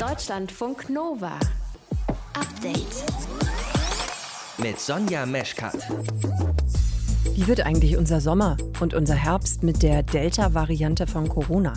Deutschlandfunk 0.00 0.88
Nova. 0.88 1.38
Update. 2.32 3.04
Mit 4.56 4.80
Sonja 4.80 5.26
Meschkat. 5.26 5.76
Wie 7.34 7.46
wird 7.46 7.60
eigentlich 7.66 7.98
unser 7.98 8.22
Sommer 8.22 8.56
und 8.80 8.94
unser 8.94 9.14
Herbst 9.14 9.62
mit 9.62 9.82
der 9.82 10.02
Delta-Variante 10.02 11.06
von 11.06 11.28
Corona? 11.28 11.74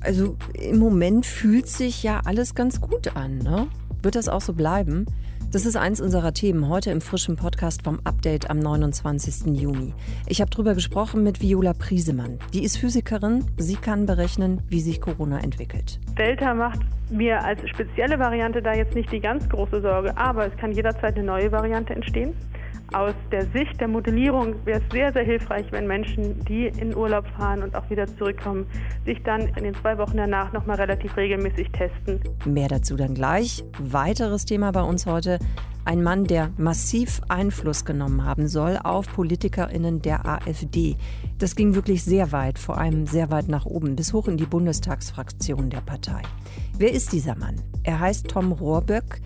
Also 0.00 0.36
im 0.52 0.78
Moment 0.78 1.26
fühlt 1.26 1.68
sich 1.68 2.04
ja 2.04 2.20
alles 2.24 2.54
ganz 2.54 2.80
gut 2.80 3.16
an, 3.16 3.38
ne? 3.38 3.66
Wird 4.00 4.14
das 4.14 4.28
auch 4.28 4.42
so 4.42 4.52
bleiben? 4.52 5.04
Das 5.52 5.64
ist 5.64 5.76
eins 5.76 6.00
unserer 6.00 6.32
Themen 6.34 6.68
heute 6.68 6.90
im 6.90 7.00
frischen 7.00 7.36
Podcast 7.36 7.82
vom 7.82 8.00
Update 8.02 8.50
am 8.50 8.58
29. 8.58 9.56
Juni. 9.56 9.94
Ich 10.26 10.40
habe 10.40 10.50
darüber 10.50 10.74
gesprochen 10.74 11.22
mit 11.22 11.40
Viola 11.40 11.72
Priesemann. 11.72 12.40
Die 12.52 12.64
ist 12.64 12.78
Physikerin. 12.78 13.44
Sie 13.56 13.76
kann 13.76 14.06
berechnen, 14.06 14.60
wie 14.68 14.80
sich 14.80 15.00
Corona 15.00 15.38
entwickelt. 15.38 16.00
Delta 16.18 16.52
macht 16.52 16.80
mir 17.10 17.44
als 17.44 17.60
spezielle 17.68 18.18
Variante 18.18 18.60
da 18.60 18.74
jetzt 18.74 18.96
nicht 18.96 19.12
die 19.12 19.20
ganz 19.20 19.48
große 19.48 19.80
Sorge, 19.80 20.16
aber 20.18 20.46
es 20.46 20.56
kann 20.56 20.72
jederzeit 20.72 21.14
eine 21.14 21.24
neue 21.24 21.52
Variante 21.52 21.94
entstehen. 21.94 22.34
Aus 22.92 23.14
der 23.32 23.46
Sicht 23.46 23.80
der 23.80 23.88
Modellierung 23.88 24.54
wäre 24.64 24.80
es 24.80 24.92
sehr, 24.92 25.12
sehr 25.12 25.24
hilfreich, 25.24 25.66
wenn 25.72 25.86
Menschen, 25.86 26.44
die 26.44 26.66
in 26.66 26.94
Urlaub 26.96 27.26
fahren 27.36 27.62
und 27.62 27.74
auch 27.74 27.88
wieder 27.90 28.06
zurückkommen, 28.06 28.66
sich 29.04 29.22
dann 29.24 29.48
in 29.56 29.64
den 29.64 29.74
zwei 29.74 29.98
Wochen 29.98 30.16
danach 30.16 30.52
nochmal 30.52 30.76
relativ 30.76 31.16
regelmäßig 31.16 31.70
testen. 31.72 32.20
Mehr 32.44 32.68
dazu 32.68 32.96
dann 32.96 33.14
gleich. 33.14 33.64
Weiteres 33.78 34.44
Thema 34.44 34.70
bei 34.70 34.82
uns 34.82 35.06
heute. 35.06 35.38
Ein 35.84 36.02
Mann, 36.02 36.24
der 36.24 36.50
massiv 36.58 37.20
Einfluss 37.28 37.84
genommen 37.84 38.24
haben 38.24 38.48
soll 38.48 38.76
auf 38.82 39.06
PolitikerInnen 39.12 40.02
der 40.02 40.26
AfD. 40.26 40.96
Das 41.38 41.54
ging 41.54 41.76
wirklich 41.76 42.02
sehr 42.02 42.32
weit, 42.32 42.58
vor 42.58 42.78
allem 42.78 43.06
sehr 43.06 43.30
weit 43.30 43.48
nach 43.48 43.66
oben, 43.66 43.94
bis 43.94 44.12
hoch 44.12 44.26
in 44.26 44.36
die 44.36 44.46
Bundestagsfraktion 44.46 45.70
der 45.70 45.82
Partei. 45.82 46.22
Wer 46.76 46.92
ist 46.92 47.12
dieser 47.12 47.36
Mann? 47.36 47.60
Er 47.84 48.00
heißt 48.00 48.26
Tom 48.26 48.50
Rohrböck. 48.50 49.20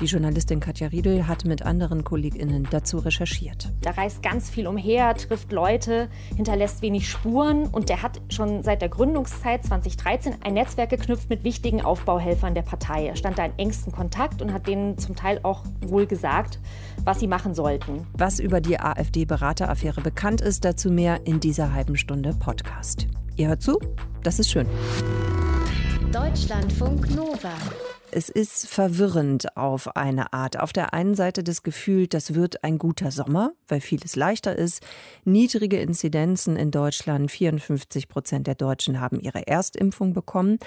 Die 0.00 0.06
Journalistin 0.06 0.60
Katja 0.60 0.86
Riedel 0.86 1.28
hat 1.28 1.44
mit 1.44 1.60
anderen 1.60 2.04
KollegInnen 2.04 2.66
dazu 2.70 2.96
recherchiert. 2.96 3.70
Da 3.82 3.90
reist 3.90 4.22
ganz 4.22 4.48
viel 4.48 4.66
umher, 4.66 5.14
trifft 5.14 5.52
Leute, 5.52 6.08
hinterlässt 6.34 6.80
wenig 6.80 7.06
Spuren 7.06 7.66
und 7.66 7.90
der 7.90 8.02
hat 8.02 8.18
schon 8.30 8.62
seit 8.62 8.80
der 8.80 8.88
Gründungszeit 8.88 9.62
2013 9.62 10.36
ein 10.42 10.54
Netzwerk 10.54 10.88
geknüpft 10.88 11.28
mit 11.28 11.44
wichtigen 11.44 11.82
Aufbauhelfern 11.82 12.54
der 12.54 12.62
Partei. 12.62 13.08
Er 13.08 13.16
stand 13.16 13.36
da 13.38 13.44
in 13.44 13.52
engstem 13.58 13.92
Kontakt 13.92 14.40
und 14.40 14.54
hat 14.54 14.66
denen 14.66 14.96
zum 14.96 15.16
Teil 15.16 15.38
auch 15.42 15.64
wohl 15.86 16.06
gesagt, 16.06 16.60
was 17.04 17.20
sie 17.20 17.26
machen 17.26 17.52
sollten. 17.52 18.06
Was 18.14 18.40
über 18.40 18.62
die 18.62 18.80
AfD-Berateraffäre 18.80 20.00
bekannt 20.00 20.40
ist, 20.40 20.64
dazu 20.64 20.90
mehr 20.90 21.26
in 21.26 21.40
dieser 21.40 21.74
halben 21.74 21.98
Stunde 21.98 22.34
Podcast. 22.38 23.06
Ihr 23.36 23.48
hört 23.48 23.60
zu? 23.60 23.78
Das 24.22 24.38
ist 24.38 24.50
schön. 24.50 24.66
Deutschlandfunk 26.10 27.14
Nova. 27.14 27.52
Es 28.12 28.28
ist 28.28 28.68
verwirrend 28.68 29.56
auf 29.56 29.96
eine 29.96 30.32
Art. 30.32 30.58
Auf 30.58 30.72
der 30.72 30.92
einen 30.94 31.14
Seite 31.14 31.44
das 31.44 31.62
Gefühl, 31.62 32.08
das 32.08 32.34
wird 32.34 32.64
ein 32.64 32.76
guter 32.76 33.12
Sommer, 33.12 33.52
weil 33.68 33.80
vieles 33.80 34.16
leichter 34.16 34.56
ist. 34.56 34.82
Niedrige 35.24 35.80
Inzidenzen 35.80 36.56
in 36.56 36.72
Deutschland. 36.72 37.30
54 37.30 38.08
Prozent 38.08 38.48
der 38.48 38.56
Deutschen 38.56 39.00
haben 39.00 39.20
ihre 39.20 39.46
Erstimpfung 39.46 40.12
bekommen. 40.12 40.58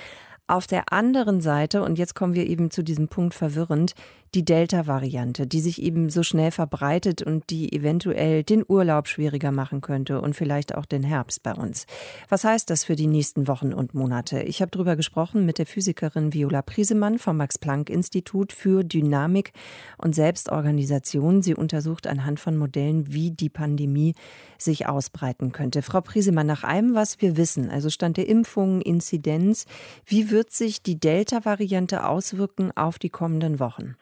Auf 0.47 0.67
der 0.67 0.93
anderen 0.93 1.41
Seite, 1.41 1.83
und 1.83 1.97
jetzt 1.97 2.15
kommen 2.15 2.33
wir 2.33 2.47
eben 2.47 2.71
zu 2.71 2.81
diesem 2.81 3.09
Punkt 3.09 3.33
verwirrend, 3.33 3.93
die 4.35 4.45
Delta-Variante, 4.45 5.45
die 5.45 5.61
sich 5.61 5.81
eben 5.81 6.09
so 6.09 6.23
schnell 6.23 6.51
verbreitet 6.51 7.21
und 7.21 7.49
die 7.49 7.71
eventuell 7.71 8.43
den 8.43 8.63
Urlaub 8.67 9.07
schwieriger 9.07 9.51
machen 9.51 9.81
könnte 9.81 10.21
und 10.21 10.35
vielleicht 10.35 10.75
auch 10.75 10.85
den 10.85 11.03
Herbst 11.03 11.43
bei 11.43 11.53
uns. 11.53 11.85
Was 12.29 12.43
heißt 12.43 12.69
das 12.69 12.83
für 12.83 12.95
die 12.95 13.07
nächsten 13.07 13.47
Wochen 13.47 13.73
und 13.73 13.93
Monate? 13.93 14.41
Ich 14.41 14.61
habe 14.61 14.71
darüber 14.71 14.95
gesprochen 14.95 15.45
mit 15.45 15.59
der 15.59 15.65
Physikerin 15.65 16.33
Viola 16.33 16.61
Priesemann 16.61 17.19
vom 17.19 17.37
Max-Planck-Institut 17.37 18.53
für 18.53 18.83
Dynamik 18.83 19.51
und 19.97 20.15
Selbstorganisation. 20.15 21.41
Sie 21.43 21.53
untersucht 21.53 22.07
anhand 22.07 22.39
von 22.39 22.57
Modellen, 22.57 23.13
wie 23.13 23.31
die 23.31 23.49
Pandemie 23.49 24.15
sich 24.57 24.87
ausbreiten 24.87 25.51
könnte. 25.51 25.81
Frau 25.81 26.01
Priesemann, 26.01 26.47
nach 26.47 26.63
allem, 26.63 26.95
was 26.95 27.21
wir 27.21 27.37
wissen, 27.37 27.69
also 27.69 27.89
Stand 27.89 28.17
der 28.17 28.27
Impfungen, 28.27 28.81
Inzidenz, 28.81 29.65
wie 30.05 30.31
wird 30.31 30.51
sich 30.51 30.81
die 30.81 30.99
Delta-Variante 30.99 32.07
auswirken 32.07 32.71
auf 32.75 32.97
die 32.97 33.09
kommenden 33.09 33.59
Wochen? 33.59 33.95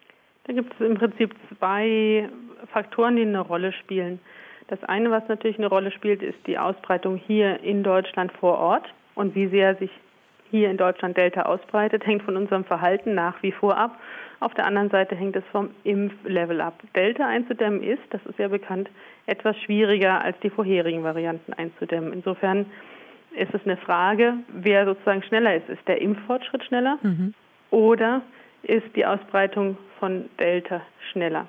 Da 0.51 0.55
gibt 0.55 0.73
es 0.73 0.85
im 0.85 0.95
Prinzip 0.95 1.33
zwei 1.57 2.27
Faktoren, 2.73 3.15
die 3.15 3.21
eine 3.21 3.39
Rolle 3.39 3.71
spielen. 3.71 4.19
Das 4.67 4.83
eine, 4.83 5.09
was 5.09 5.25
natürlich 5.29 5.57
eine 5.57 5.67
Rolle 5.67 5.91
spielt, 5.91 6.21
ist 6.21 6.45
die 6.45 6.57
Ausbreitung 6.57 7.15
hier 7.15 7.63
in 7.63 7.83
Deutschland 7.83 8.33
vor 8.33 8.57
Ort 8.57 8.93
und 9.15 9.33
wie 9.33 9.47
sehr 9.47 9.75
sich 9.75 9.89
hier 10.49 10.69
in 10.69 10.75
Deutschland 10.75 11.15
Delta 11.15 11.43
ausbreitet, 11.43 12.05
hängt 12.05 12.23
von 12.23 12.35
unserem 12.35 12.65
Verhalten 12.65 13.15
nach 13.15 13.41
wie 13.41 13.53
vor 13.53 13.77
ab. 13.77 13.97
Auf 14.41 14.53
der 14.53 14.65
anderen 14.65 14.89
Seite 14.89 15.15
hängt 15.15 15.37
es 15.37 15.43
vom 15.53 15.69
Impflevel 15.85 16.59
ab. 16.59 16.83
Delta 16.97 17.25
einzudämmen 17.25 17.81
ist, 17.81 18.03
das 18.09 18.19
ist 18.25 18.37
ja 18.37 18.49
bekannt, 18.49 18.89
etwas 19.27 19.55
schwieriger 19.59 20.19
als 20.21 20.37
die 20.41 20.49
vorherigen 20.49 21.05
Varianten 21.05 21.53
einzudämmen. 21.53 22.11
Insofern 22.11 22.65
ist 23.37 23.53
es 23.53 23.61
eine 23.63 23.77
Frage, 23.77 24.33
wer 24.49 24.83
sozusagen 24.83 25.23
schneller 25.23 25.55
ist. 25.55 25.69
Ist 25.69 25.87
der 25.87 26.01
Impffortschritt 26.01 26.65
schneller 26.65 26.97
mhm. 27.01 27.33
oder 27.69 28.21
ist 28.63 28.95
die 28.95 29.05
Ausbreitung 29.05 29.77
von 29.99 30.29
Delta 30.39 30.81
schneller. 31.11 31.47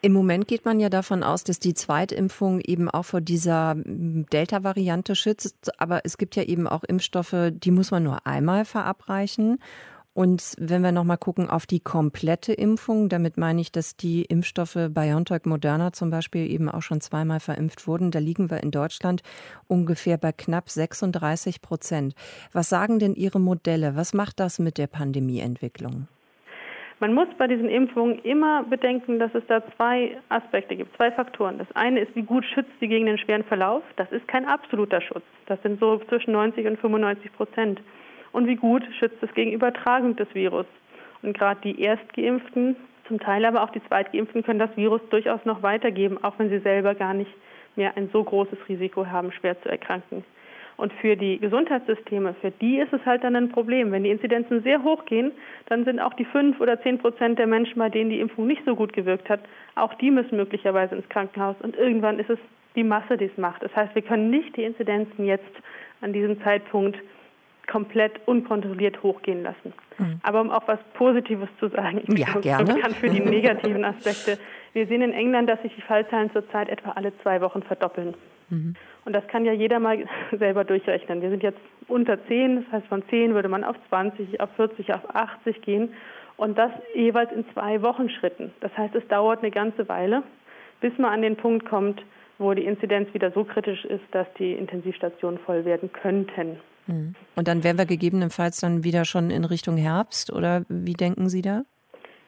Im 0.00 0.12
Moment 0.12 0.46
geht 0.46 0.64
man 0.64 0.78
ja 0.78 0.88
davon 0.90 1.22
aus, 1.22 1.42
dass 1.42 1.58
die 1.58 1.74
Zweitimpfung 1.74 2.60
eben 2.60 2.90
auch 2.90 3.04
vor 3.04 3.20
dieser 3.20 3.74
Delta-Variante 3.76 5.14
schützt. 5.14 5.80
Aber 5.80 6.00
es 6.04 6.18
gibt 6.18 6.36
ja 6.36 6.42
eben 6.42 6.68
auch 6.68 6.84
Impfstoffe, 6.84 7.34
die 7.52 7.70
muss 7.70 7.90
man 7.90 8.02
nur 8.02 8.26
einmal 8.26 8.64
verabreichen. 8.64 9.58
Und 10.14 10.54
wenn 10.58 10.82
wir 10.82 10.90
nochmal 10.90 11.16
gucken 11.16 11.48
auf 11.48 11.64
die 11.64 11.78
komplette 11.78 12.52
Impfung, 12.52 13.08
damit 13.08 13.36
meine 13.36 13.60
ich, 13.60 13.70
dass 13.70 13.96
die 13.96 14.24
Impfstoffe 14.24 14.76
BioNTech 14.90 15.44
Moderna 15.44 15.92
zum 15.92 16.10
Beispiel 16.10 16.50
eben 16.50 16.68
auch 16.68 16.82
schon 16.82 17.00
zweimal 17.00 17.38
verimpft 17.38 17.86
wurden, 17.86 18.10
da 18.10 18.18
liegen 18.18 18.50
wir 18.50 18.60
in 18.60 18.72
Deutschland 18.72 19.22
ungefähr 19.68 20.18
bei 20.18 20.32
knapp 20.32 20.70
36 20.70 21.62
Prozent. 21.62 22.14
Was 22.52 22.68
sagen 22.68 22.98
denn 22.98 23.14
Ihre 23.14 23.38
Modelle? 23.38 23.94
Was 23.94 24.12
macht 24.12 24.40
das 24.40 24.58
mit 24.58 24.76
der 24.76 24.88
Pandemieentwicklung? 24.88 26.08
Man 27.00 27.14
muss 27.14 27.28
bei 27.38 27.46
diesen 27.46 27.68
Impfungen 27.68 28.18
immer 28.24 28.64
bedenken, 28.64 29.20
dass 29.20 29.32
es 29.32 29.46
da 29.46 29.62
zwei 29.76 30.16
Aspekte 30.30 30.74
gibt, 30.74 30.96
zwei 30.96 31.12
Faktoren. 31.12 31.58
Das 31.58 31.68
eine 31.76 32.00
ist, 32.00 32.14
wie 32.16 32.22
gut 32.22 32.44
schützt 32.44 32.72
sie 32.80 32.88
gegen 32.88 33.06
den 33.06 33.18
schweren 33.18 33.44
Verlauf. 33.44 33.84
Das 33.94 34.10
ist 34.10 34.26
kein 34.26 34.46
absoluter 34.46 35.00
Schutz. 35.00 35.22
Das 35.46 35.62
sind 35.62 35.78
so 35.78 35.98
zwischen 36.08 36.32
90 36.32 36.66
und 36.66 36.80
95 36.80 37.32
Prozent. 37.32 37.80
Und 38.32 38.48
wie 38.48 38.56
gut 38.56 38.82
schützt 38.98 39.22
es 39.22 39.32
gegen 39.34 39.52
Übertragung 39.52 40.16
des 40.16 40.34
Virus. 40.34 40.66
Und 41.22 41.38
gerade 41.38 41.60
die 41.62 41.80
Erstgeimpften, 41.80 42.74
zum 43.06 43.20
Teil 43.20 43.44
aber 43.44 43.62
auch 43.62 43.70
die 43.70 43.84
Zweitgeimpften, 43.84 44.42
können 44.42 44.58
das 44.58 44.76
Virus 44.76 45.00
durchaus 45.10 45.44
noch 45.44 45.62
weitergeben, 45.62 46.22
auch 46.22 46.38
wenn 46.38 46.50
sie 46.50 46.58
selber 46.58 46.96
gar 46.96 47.14
nicht 47.14 47.30
mehr 47.76 47.96
ein 47.96 48.10
so 48.12 48.24
großes 48.24 48.58
Risiko 48.68 49.06
haben, 49.06 49.30
schwer 49.30 49.60
zu 49.62 49.68
erkranken. 49.68 50.24
Und 50.78 50.92
für 50.92 51.16
die 51.16 51.38
Gesundheitssysteme, 51.38 52.34
für 52.40 52.52
die 52.52 52.78
ist 52.78 52.92
es 52.92 53.04
halt 53.04 53.24
dann 53.24 53.34
ein 53.34 53.50
Problem. 53.50 53.90
Wenn 53.90 54.04
die 54.04 54.10
Inzidenzen 54.10 54.62
sehr 54.62 54.84
hoch 54.84 55.04
gehen, 55.06 55.32
dann 55.66 55.84
sind 55.84 55.98
auch 55.98 56.14
die 56.14 56.24
fünf 56.24 56.60
oder 56.60 56.80
zehn 56.80 56.98
Prozent 56.98 57.36
der 57.40 57.48
Menschen, 57.48 57.80
bei 57.80 57.88
denen 57.88 58.10
die 58.10 58.20
Impfung 58.20 58.46
nicht 58.46 58.62
so 58.64 58.76
gut 58.76 58.92
gewirkt 58.92 59.28
hat, 59.28 59.40
auch 59.74 59.92
die 59.94 60.12
müssen 60.12 60.36
möglicherweise 60.36 60.94
ins 60.94 61.08
Krankenhaus. 61.08 61.56
Und 61.62 61.76
irgendwann 61.76 62.20
ist 62.20 62.30
es 62.30 62.38
die 62.76 62.84
Masse, 62.84 63.16
die 63.16 63.24
es 63.24 63.36
macht. 63.36 63.60
Das 63.64 63.74
heißt, 63.74 63.92
wir 63.96 64.02
können 64.02 64.30
nicht 64.30 64.56
die 64.56 64.62
Inzidenzen 64.62 65.24
jetzt 65.24 65.50
an 66.00 66.12
diesem 66.12 66.40
Zeitpunkt 66.44 66.96
komplett 67.66 68.12
unkontrolliert 68.26 69.02
hochgehen 69.02 69.42
lassen. 69.42 69.74
Mhm. 69.98 70.20
Aber 70.22 70.40
um 70.40 70.50
auch 70.50 70.66
was 70.66 70.78
Positives 70.94 71.48
zu 71.58 71.68
sagen, 71.68 72.02
ich 72.06 72.18
ja, 72.18 72.32
gerne. 72.40 72.80
kann 72.80 72.94
für 72.94 73.10
die 73.10 73.20
negativen 73.20 73.84
Aspekte. 73.84 74.38
Wir 74.72 74.86
sehen 74.86 75.02
in 75.02 75.12
England, 75.12 75.48
dass 75.48 75.60
sich 75.62 75.74
die 75.74 75.82
Fallzahlen 75.82 76.30
zurzeit 76.32 76.68
etwa 76.68 76.90
alle 76.90 77.12
zwei 77.22 77.40
Wochen 77.40 77.62
verdoppeln. 77.62 78.14
Mhm. 78.50 78.74
Und 79.04 79.12
das 79.12 79.26
kann 79.28 79.44
ja 79.44 79.52
jeder 79.52 79.78
mal 79.78 80.04
selber 80.38 80.64
durchrechnen. 80.64 81.22
Wir 81.22 81.30
sind 81.30 81.42
jetzt 81.42 81.60
unter 81.86 82.18
10, 82.26 82.64
das 82.64 82.72
heißt 82.72 82.86
von 82.88 83.02
10 83.08 83.34
würde 83.34 83.48
man 83.48 83.64
auf 83.64 83.76
20, 83.88 84.40
auf 84.40 84.50
40, 84.56 84.92
auf 84.94 85.14
80 85.14 85.62
gehen 85.62 85.90
und 86.36 86.56
das 86.56 86.70
jeweils 86.94 87.32
in 87.32 87.44
zwei 87.52 87.82
Wochenschritten. 87.82 88.52
Das 88.60 88.76
heißt, 88.76 88.94
es 88.94 89.06
dauert 89.08 89.40
eine 89.40 89.50
ganze 89.50 89.88
Weile, 89.88 90.22
bis 90.80 90.96
man 90.98 91.12
an 91.12 91.22
den 91.22 91.36
Punkt 91.36 91.66
kommt, 91.68 92.02
wo 92.38 92.54
die 92.54 92.64
Inzidenz 92.64 93.12
wieder 93.12 93.32
so 93.32 93.44
kritisch 93.44 93.84
ist, 93.84 94.04
dass 94.12 94.26
die 94.38 94.52
Intensivstationen 94.52 95.40
voll 95.40 95.64
werden 95.64 95.90
könnten. 95.92 96.60
Mhm. 96.86 97.14
Und 97.34 97.48
dann 97.48 97.64
wären 97.64 97.78
wir 97.78 97.86
gegebenenfalls 97.86 98.60
dann 98.60 98.84
wieder 98.84 99.04
schon 99.04 99.30
in 99.30 99.44
Richtung 99.44 99.76
Herbst 99.76 100.32
oder 100.32 100.64
wie 100.68 100.94
denken 100.94 101.28
Sie 101.28 101.42
da? 101.42 101.62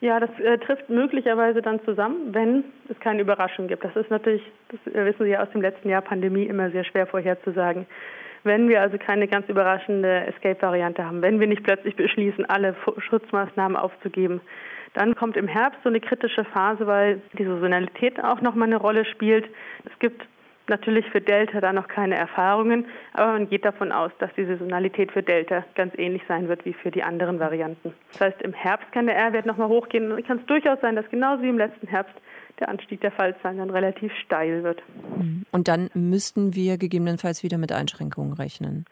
Ja, 0.01 0.19
das 0.19 0.31
äh, 0.39 0.57
trifft 0.57 0.89
möglicherweise 0.89 1.61
dann 1.61 1.79
zusammen, 1.85 2.33
wenn 2.33 2.63
es 2.89 2.99
keine 2.99 3.21
Überraschung 3.21 3.67
gibt. 3.67 3.83
Das 3.83 3.95
ist 3.95 4.09
natürlich, 4.09 4.41
das 4.69 4.93
äh, 4.95 5.05
wissen 5.05 5.25
Sie 5.25 5.29
ja 5.29 5.43
aus 5.43 5.51
dem 5.51 5.61
letzten 5.61 5.89
Jahr 5.89 6.01
Pandemie 6.01 6.45
immer 6.45 6.71
sehr 6.71 6.83
schwer 6.83 7.05
vorherzusagen. 7.05 7.85
Wenn 8.43 8.67
wir 8.67 8.81
also 8.81 8.97
keine 8.97 9.27
ganz 9.27 9.47
überraschende 9.47 10.25
Escape-Variante 10.25 11.05
haben, 11.05 11.21
wenn 11.21 11.39
wir 11.39 11.45
nicht 11.45 11.63
plötzlich 11.63 11.95
beschließen, 11.95 12.45
alle 12.45 12.75
Schutzmaßnahmen 12.97 13.77
aufzugeben, 13.77 14.41
dann 14.95 15.15
kommt 15.15 15.37
im 15.37 15.47
Herbst 15.47 15.79
so 15.83 15.89
eine 15.89 15.99
kritische 15.99 16.45
Phase, 16.45 16.87
weil 16.87 17.21
die 17.37 17.45
Saisonalität 17.45 18.21
auch 18.23 18.41
nochmal 18.41 18.69
eine 18.69 18.77
Rolle 18.77 19.05
spielt. 19.05 19.45
Es 19.85 19.99
gibt 19.99 20.25
natürlich 20.67 21.05
für 21.09 21.21
Delta 21.21 21.61
da 21.61 21.73
noch 21.73 21.87
keine 21.87 22.15
Erfahrungen, 22.15 22.85
aber 23.13 23.33
man 23.33 23.49
geht 23.49 23.65
davon 23.65 23.91
aus, 23.91 24.11
dass 24.19 24.31
die 24.35 24.45
Saisonalität 24.45 25.11
für 25.11 25.23
Delta 25.23 25.63
ganz 25.75 25.93
ähnlich 25.97 26.21
sein 26.27 26.47
wird 26.47 26.65
wie 26.65 26.73
für 26.73 26.91
die 26.91 27.03
anderen 27.03 27.39
Varianten. 27.39 27.93
Das 28.11 28.21
heißt, 28.21 28.41
im 28.41 28.53
Herbst 28.53 28.91
kann 28.91 29.07
der 29.07 29.15
R-Wert 29.15 29.45
nochmal 29.45 29.67
hochgehen 29.67 30.11
und 30.11 30.25
kann 30.25 30.39
es 30.39 30.45
durchaus 30.45 30.79
sein, 30.81 30.95
dass 30.95 31.09
genauso 31.09 31.43
wie 31.43 31.49
im 31.49 31.57
letzten 31.57 31.87
Herbst 31.87 32.15
der 32.59 32.69
Anstieg 32.69 33.01
der 33.01 33.11
Fallzahlen 33.11 33.57
dann 33.57 33.69
relativ 33.69 34.11
steil 34.23 34.63
wird. 34.63 34.81
Und 35.51 35.67
dann 35.67 35.89
müssten 35.93 36.55
wir 36.55 36.77
gegebenenfalls 36.77 37.43
wieder 37.43 37.57
mit 37.57 37.71
Einschränkungen 37.71 38.33
rechnen. 38.33 38.85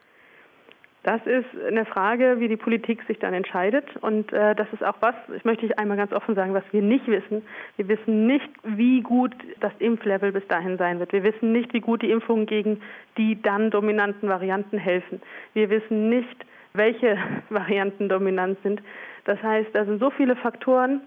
Das 1.03 1.21
ist 1.25 1.45
eine 1.65 1.85
Frage, 1.85 2.39
wie 2.39 2.49
die 2.49 2.57
Politik 2.57 3.01
sich 3.03 3.19
dann 3.19 3.33
entscheidet. 3.33 3.85
Und 4.01 4.33
äh, 4.33 4.53
das 4.53 4.67
ist 4.73 4.83
auch 4.83 4.97
was, 4.99 5.15
ich 5.33 5.45
möchte 5.45 5.77
einmal 5.77 5.95
ganz 5.95 6.11
offen 6.11 6.35
sagen, 6.35 6.53
was 6.53 6.63
wir 6.71 6.81
nicht 6.81 7.07
wissen. 7.07 7.41
Wir 7.77 7.87
wissen 7.87 8.27
nicht, 8.27 8.49
wie 8.63 9.01
gut 9.01 9.33
das 9.61 9.71
Impflevel 9.79 10.33
bis 10.33 10.45
dahin 10.47 10.77
sein 10.77 10.99
wird. 10.99 11.13
Wir 11.13 11.23
wissen 11.23 11.53
nicht, 11.53 11.73
wie 11.73 11.79
gut 11.79 12.01
die 12.01 12.11
Impfungen 12.11 12.45
gegen 12.45 12.81
die 13.17 13.41
dann 13.41 13.71
dominanten 13.71 14.27
Varianten 14.27 14.77
helfen. 14.77 15.21
Wir 15.53 15.69
wissen 15.69 16.09
nicht, 16.09 16.45
welche 16.73 17.17
Varianten 17.49 18.09
dominant 18.09 18.57
sind. 18.63 18.81
Das 19.23 19.41
heißt, 19.41 19.69
da 19.73 19.85
sind 19.85 19.99
so 19.99 20.09
viele 20.09 20.35
Faktoren 20.35 21.01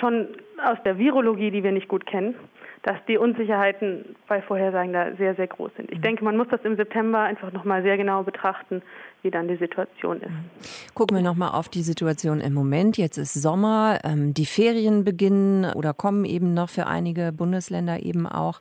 schon 0.00 0.28
aus 0.64 0.78
der 0.86 0.96
Virologie, 0.96 1.50
die 1.50 1.62
wir 1.62 1.72
nicht 1.72 1.88
gut 1.88 2.06
kennen 2.06 2.34
dass 2.84 2.98
die 3.08 3.16
Unsicherheiten 3.16 4.14
bei 4.28 4.42
Vorhersagen 4.42 4.92
da 4.92 5.16
sehr, 5.16 5.34
sehr 5.34 5.46
groß 5.46 5.72
sind. 5.76 5.90
Ich 5.90 5.98
mhm. 5.98 6.02
denke, 6.02 6.24
man 6.24 6.36
muss 6.36 6.48
das 6.50 6.60
im 6.64 6.76
September 6.76 7.20
einfach 7.20 7.50
nochmal 7.50 7.82
sehr 7.82 7.96
genau 7.96 8.22
betrachten, 8.22 8.82
wie 9.22 9.30
dann 9.30 9.48
die 9.48 9.56
Situation 9.56 10.20
ist. 10.20 10.28
Mhm. 10.28 10.50
Gucken 10.92 11.16
wir 11.16 11.24
nochmal 11.24 11.52
auf 11.52 11.70
die 11.70 11.82
Situation 11.82 12.40
im 12.40 12.52
Moment. 12.52 12.98
Jetzt 12.98 13.16
ist 13.16 13.32
Sommer, 13.32 14.00
ähm, 14.04 14.34
die 14.34 14.44
Ferien 14.44 15.02
beginnen 15.02 15.72
oder 15.72 15.94
kommen 15.94 16.26
eben 16.26 16.52
noch 16.52 16.68
für 16.68 16.86
einige 16.86 17.32
Bundesländer 17.32 18.02
eben 18.02 18.26
auch. 18.26 18.60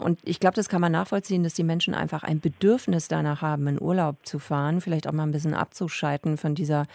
Und 0.00 0.18
ich 0.24 0.40
glaube, 0.40 0.56
das 0.56 0.68
kann 0.68 0.80
man 0.80 0.92
nachvollziehen, 0.92 1.42
dass 1.42 1.54
die 1.54 1.64
Menschen 1.64 1.94
einfach 1.94 2.22
ein 2.22 2.40
Bedürfnis 2.40 3.08
danach 3.08 3.42
haben, 3.42 3.66
in 3.66 3.80
Urlaub 3.80 4.16
zu 4.24 4.38
fahren, 4.38 4.80
vielleicht 4.80 5.06
auch 5.06 5.12
mal 5.12 5.24
ein 5.24 5.32
bisschen 5.32 5.54
abzuschalten 5.54 6.36
von 6.36 6.54
dieser 6.54 6.86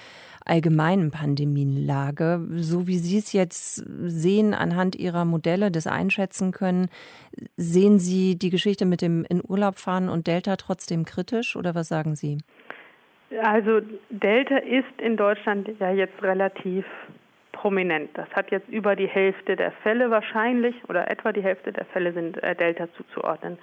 allgemeinen 0.45 1.11
Pandemienlage. 1.11 2.45
So 2.51 2.87
wie 2.87 2.97
Sie 2.97 3.17
es 3.17 3.33
jetzt 3.33 3.75
sehen 3.75 4.53
anhand 4.53 4.95
Ihrer 4.95 5.25
Modelle, 5.25 5.71
das 5.71 5.87
einschätzen 5.87 6.51
können, 6.51 6.89
sehen 7.57 7.99
Sie 7.99 8.37
die 8.37 8.49
Geschichte 8.49 8.85
mit 8.85 9.01
dem 9.01 9.25
in 9.27 9.41
Urlaub 9.45 9.77
fahren 9.77 10.09
und 10.09 10.27
Delta 10.27 10.55
trotzdem 10.55 11.05
kritisch 11.05 11.55
oder 11.55 11.75
was 11.75 11.87
sagen 11.87 12.15
Sie? 12.15 12.37
Also 13.43 13.81
Delta 14.09 14.57
ist 14.57 15.01
in 15.01 15.17
Deutschland 15.17 15.67
ja 15.79 15.91
jetzt 15.91 16.21
relativ 16.21 16.85
prominent. 17.55 18.09
Das 18.13 18.29
hat 18.35 18.51
jetzt 18.51 18.67
über 18.69 18.95
die 18.95 19.07
Hälfte 19.07 19.55
der 19.55 19.71
Fälle 19.71 20.11
wahrscheinlich 20.11 20.75
oder 20.89 21.09
etwa 21.09 21.31
die 21.31 21.41
Hälfte 21.41 21.71
der 21.71 21.85
Fälle 21.85 22.11
sind 22.11 22.41
äh, 22.43 22.53
Delta 22.53 22.87
zuzuordnen. 22.93 23.57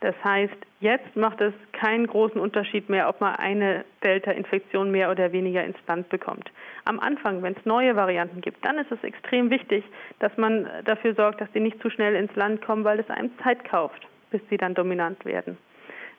Das 0.00 0.14
heißt, 0.24 0.56
jetzt 0.80 1.14
macht 1.14 1.40
es 1.40 1.52
keinen 1.72 2.06
großen 2.06 2.40
Unterschied 2.40 2.88
mehr, 2.88 3.08
ob 3.08 3.20
man 3.20 3.36
eine 3.36 3.84
Delta-Infektion 4.02 4.90
mehr 4.90 5.10
oder 5.10 5.32
weniger 5.32 5.62
ins 5.62 5.76
Land 5.86 6.08
bekommt. 6.08 6.50
Am 6.84 6.98
Anfang, 7.00 7.42
wenn 7.42 7.54
es 7.54 7.64
neue 7.64 7.94
Varianten 7.96 8.40
gibt, 8.40 8.64
dann 8.64 8.78
ist 8.78 8.90
es 8.90 9.02
extrem 9.04 9.50
wichtig, 9.50 9.84
dass 10.18 10.36
man 10.36 10.68
dafür 10.84 11.14
sorgt, 11.14 11.40
dass 11.40 11.52
die 11.52 11.60
nicht 11.60 11.80
zu 11.80 11.90
schnell 11.90 12.16
ins 12.16 12.34
Land 12.34 12.60
kommen, 12.62 12.84
weil 12.84 12.98
es 12.98 13.08
einem 13.08 13.30
Zeit 13.42 13.64
kauft, 13.64 14.06
bis 14.30 14.40
sie 14.50 14.56
dann 14.56 14.74
dominant 14.74 15.24
werden. 15.24 15.56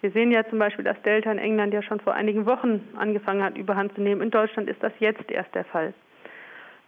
Wir 0.01 0.11
sehen 0.11 0.31
ja 0.31 0.47
zum 0.47 0.59
Beispiel, 0.59 0.85
dass 0.85 1.01
Delta 1.01 1.31
in 1.31 1.39
England 1.39 1.73
ja 1.73 1.81
schon 1.81 1.99
vor 1.99 2.13
einigen 2.13 2.45
Wochen 2.45 2.87
angefangen 2.97 3.43
hat, 3.43 3.57
überhand 3.57 3.93
zu 3.95 4.01
nehmen. 4.01 4.21
In 4.21 4.31
Deutschland 4.31 4.69
ist 4.69 4.81
das 4.81 4.93
jetzt 4.99 5.29
erst 5.31 5.53
der 5.55 5.65
Fall. 5.65 5.93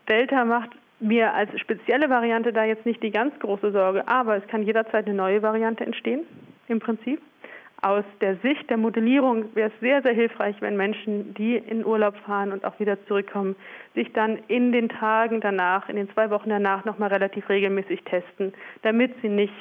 Delta 0.08 0.46
macht 0.46 0.72
mir 1.00 1.34
als 1.34 1.50
spezielle 1.60 2.10
Variante 2.10 2.52
da 2.54 2.64
jetzt 2.64 2.86
nicht 2.86 3.04
die 3.04 3.12
ganz 3.12 3.38
große 3.40 3.72
Sorge, 3.72 4.08
aber 4.08 4.38
es 4.38 4.48
kann 4.48 4.64
jederzeit 4.64 5.06
eine 5.06 5.16
neue 5.16 5.42
Variante 5.42 5.86
entstehen, 5.86 6.22
im 6.68 6.80
Prinzip. 6.80 7.22
Aus 7.80 8.04
der 8.22 8.38
Sicht 8.38 8.68
der 8.72 8.78
Modellierung 8.78 9.54
wäre 9.54 9.70
es 9.70 9.80
sehr, 9.80 10.02
sehr 10.02 10.14
hilfreich, 10.14 10.56
wenn 10.62 10.76
Menschen, 10.78 11.36
die 11.36 11.58
in 11.58 11.86
Urlaub 11.86 12.16
fahren 12.26 12.52
und 12.52 12.66
auch 12.66 12.80
wieder 12.80 12.98
zurückkommen, 13.06 13.56
sich 13.94 14.12
dann 14.14 14.40
in 14.48 14.72
den 14.72 14.90
Tagen 14.90 15.42
danach, 15.42 15.88
in 15.88 15.96
den 15.96 16.10
zwei 16.10 16.32
Wochen 16.32 16.50
danach 16.50 16.86
nochmal 16.86 17.10
relativ 17.10 17.48
regelmäßig 17.50 18.02
testen, 18.04 18.54
damit 18.82 19.14
sie 19.22 19.30
nicht 19.30 19.54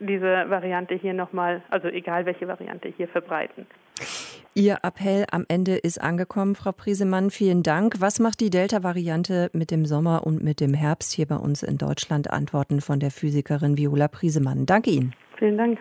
diese 0.00 0.48
Variante 0.48 0.94
hier 0.94 1.12
nochmal, 1.12 1.62
also 1.68 1.88
egal 1.88 2.24
welche 2.24 2.48
Variante 2.48 2.88
hier 2.88 3.08
verbreiten. 3.08 3.66
Ihr 4.54 4.80
Appell 4.82 5.24
am 5.30 5.46
Ende 5.48 5.76
ist 5.76 5.98
angekommen, 5.98 6.54
Frau 6.54 6.72
Priesemann. 6.72 7.30
Vielen 7.30 7.62
Dank. 7.62 8.00
Was 8.00 8.18
macht 8.18 8.40
die 8.40 8.50
Delta-Variante 8.50 9.48
mit 9.54 9.70
dem 9.70 9.86
Sommer 9.86 10.26
und 10.26 10.42
mit 10.42 10.60
dem 10.60 10.74
Herbst 10.74 11.12
hier 11.12 11.26
bei 11.26 11.36
uns 11.36 11.62
in 11.62 11.78
Deutschland? 11.78 12.30
Antworten 12.30 12.82
von 12.82 13.00
der 13.00 13.10
Physikerin 13.10 13.78
Viola 13.78 14.08
Priesemann. 14.08 14.66
Danke 14.66 14.90
Ihnen. 14.90 15.14
Vielen 15.38 15.56
Dank. 15.56 15.78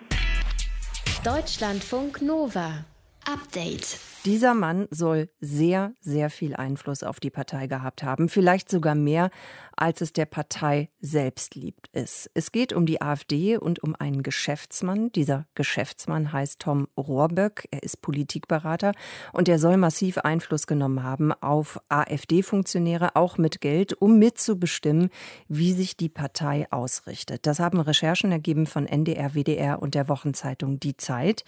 Deutschlandfunk 1.26 2.22
Nova. 2.22 2.86
Update. 3.26 4.00
Dieser 4.24 4.54
Mann 4.54 4.88
soll 4.92 5.30
sehr, 5.40 5.94
sehr 6.00 6.30
viel 6.30 6.56
Einfluss 6.56 7.02
auf 7.02 7.20
die 7.20 7.32
Partei 7.32 7.66
gehabt 7.66 8.04
haben, 8.04 8.30
vielleicht 8.30 8.70
sogar 8.70 8.94
mehr, 8.94 9.32
als 9.76 10.02
es 10.02 10.14
der 10.14 10.28
Partei 10.28 10.90
selbst 11.00 11.56
liebt 11.56 11.88
ist. 11.88 12.30
Es 12.36 12.52
geht 12.52 12.72
um 12.72 12.86
die 12.86 13.02
AfD 13.02 13.58
und 13.58 13.82
um 13.82 13.96
einen 13.96 14.22
Geschäftsmann. 14.22 15.12
Dieser 15.12 15.48
Geschäftsmann 15.56 16.32
heißt 16.32 16.60
Tom 16.60 16.88
Rohrböck. 16.96 17.68
Er 17.72 17.82
ist 17.82 18.04
Politikberater 18.04 18.92
und 19.34 19.50
er 19.50 19.58
soll 19.58 19.78
massiv 19.78 20.20
Einfluss 20.20 20.68
genommen 20.68 21.02
haben 21.02 21.34
auf 21.34 21.80
AfD-Funktionäre, 21.90 23.16
auch 23.16 23.40
mit 23.40 23.60
Geld, 23.60 23.94
um 23.94 24.20
mitzubestimmen, 24.20 25.10
wie 25.48 25.74
sich 25.74 25.98
die 25.98 26.10
Partei 26.10 26.68
ausrichtet. 26.70 27.48
Das 27.48 27.60
haben 27.60 27.80
Recherchen 27.80 28.32
ergeben 28.32 28.68
von 28.68 28.86
NDR, 28.86 29.34
WDR 29.34 29.82
und 29.82 29.96
der 29.96 30.08
Wochenzeitung 30.08 30.80
Die 30.80 30.96
Zeit. 30.96 31.44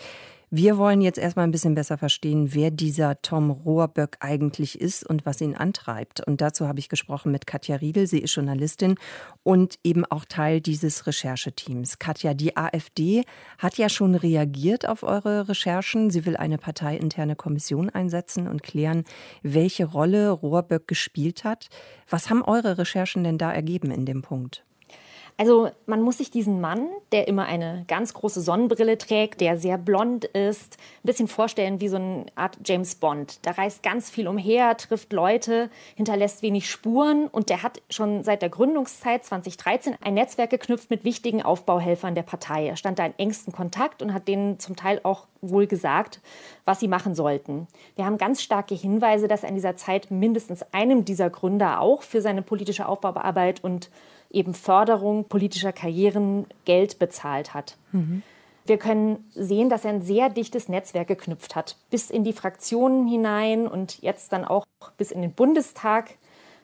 Wir 0.56 0.78
wollen 0.78 1.02
jetzt 1.02 1.18
erstmal 1.18 1.48
ein 1.48 1.52
bisschen 1.52 1.74
besser 1.74 1.98
verstehen, 1.98 2.54
wer 2.54 2.70
dieser 2.70 3.20
Tom 3.24 3.50
Rohrböck 3.50 4.18
eigentlich 4.20 4.80
ist 4.80 5.04
und 5.04 5.26
was 5.26 5.42
ihn 5.42 5.56
antreibt. 5.56 6.22
Und 6.28 6.42
dazu 6.42 6.68
habe 6.68 6.78
ich 6.78 6.90
gesprochen 6.90 7.32
mit 7.32 7.48
Katja 7.48 7.78
Riedel. 7.78 8.06
Sie 8.06 8.20
ist 8.20 8.36
Journalistin 8.36 9.00
und 9.42 9.80
eben 9.84 10.06
auch 10.06 10.26
Teil 10.26 10.62
dieses 10.62 11.08
Rechercheteams. 11.08 11.98
Katja, 11.98 12.36
die 12.36 12.56
AfD 12.56 13.24
hat 13.58 13.80
ja 13.80 13.90
schon 13.90 14.14
reagiert 14.14 14.88
auf 14.88 15.02
eure 15.02 15.50
Recherchen. 15.50 16.12
Sie 16.12 16.24
will 16.24 16.38
eine 16.38 16.60
parteiinterne 16.60 17.36
Kommission 17.36 17.90
einsetzen 17.90 18.48
und 18.48 18.62
klären, 18.62 19.06
welche 19.42 19.86
Rolle 19.86 20.30
Rohrböck 20.30 20.88
gespielt 20.88 21.46
hat. 21.46 21.70
Was 22.08 22.30
haben 22.30 22.44
eure 22.44 22.78
Recherchen 22.78 23.24
denn 23.24 23.40
da 23.40 23.52
ergeben 23.52 23.90
in 23.90 24.06
dem 24.06 24.22
Punkt? 24.22 24.64
Also 25.38 25.72
man 25.88 26.02
muss 26.02 26.20
sich 26.20 26.30
diesen 26.30 26.62
Mann, 26.62 26.90
der 27.12 27.28
immer 27.28 27.46
eine 27.46 27.86
ganz 27.88 28.14
große 28.14 28.42
Sonnenbrille 28.42 28.98
trägt, 28.98 29.42
der 29.42 29.58
sehr 29.58 29.78
blond 29.78 30.26
ist, 30.26 30.78
ein 30.78 31.08
bisschen 31.08 31.28
vorstellen 31.28 31.82
wie 31.82 31.88
so 31.88 31.96
eine 31.96 32.26
Art 32.36 32.58
James 32.64 32.96
Bond. 32.96 33.44
Der 33.46 33.58
reist 33.58 33.82
ganz 33.82 34.10
viel 34.10 34.28
umher, 34.28 34.78
trifft 34.78 35.12
Leute, 35.12 35.70
hinterlässt 35.96 36.44
wenig 36.44 36.70
Spuren 36.70 37.28
und 37.28 37.50
der 37.50 37.64
hat 37.64 37.82
schon 37.90 38.24
seit 38.24 38.42
der 38.44 38.50
Gründungszeit 38.50 39.26
2013 39.26 39.96
ein 40.02 40.14
Netzwerk 40.14 40.52
geknüpft 40.52 40.90
mit 40.92 41.04
wichtigen 41.04 41.42
Aufbauhelfern 41.42 42.14
der 42.14 42.24
Partei. 42.24 42.68
Er 42.68 42.76
stand 42.76 43.00
da 43.00 43.06
in 43.06 43.18
engsten 43.18 43.52
Kontakt 43.52 44.02
und 44.04 44.14
hat 44.14 44.28
denen 44.28 44.60
zum 44.60 44.76
Teil 44.76 45.02
auch 45.04 45.26
wohl 45.42 45.68
gesagt, 45.68 46.22
was 46.64 46.80
sie 46.80 46.88
machen 46.88 47.16
sollten. 47.16 47.68
Wir 47.96 48.06
haben 48.06 48.18
ganz 48.18 48.42
starke 48.42 48.76
Hinweise, 48.76 49.28
dass 49.28 49.44
er 49.44 49.50
in 49.50 49.56
dieser 49.56 49.76
Zeit 49.76 50.12
mindestens 50.12 50.64
einem 50.72 51.06
dieser 51.06 51.30
Gründer 51.30 51.82
auch 51.82 52.04
für 52.04 52.22
seine 52.22 52.42
politische 52.44 52.88
Aufbauarbeit 52.88 53.64
und 53.64 53.90
eben 54.34 54.54
Förderung 54.54 55.26
politischer 55.26 55.72
Karrieren 55.72 56.46
Geld 56.66 57.00
bezahlt 57.00 57.54
hat. 57.54 57.78
Mhm. 57.92 58.24
Wir 58.66 58.78
können 58.78 59.30
sehen, 59.32 59.70
dass 59.70 59.84
er 59.84 59.92
ein 59.92 60.02
sehr 60.02 60.30
dichtes 60.30 60.70
Netzwerk 60.70 61.08
geknüpft 61.08 61.56
hat, 61.56 61.78
bis 61.90 62.10
in 62.10 62.24
die 62.24 62.34
Fraktionen 62.34 63.08
hinein 63.08 63.68
und 63.68 64.02
jetzt 64.02 64.32
dann 64.32 64.46
auch 64.46 64.66
bis 64.98 65.12
in 65.12 65.22
den 65.22 65.34
Bundestag. 65.34 66.12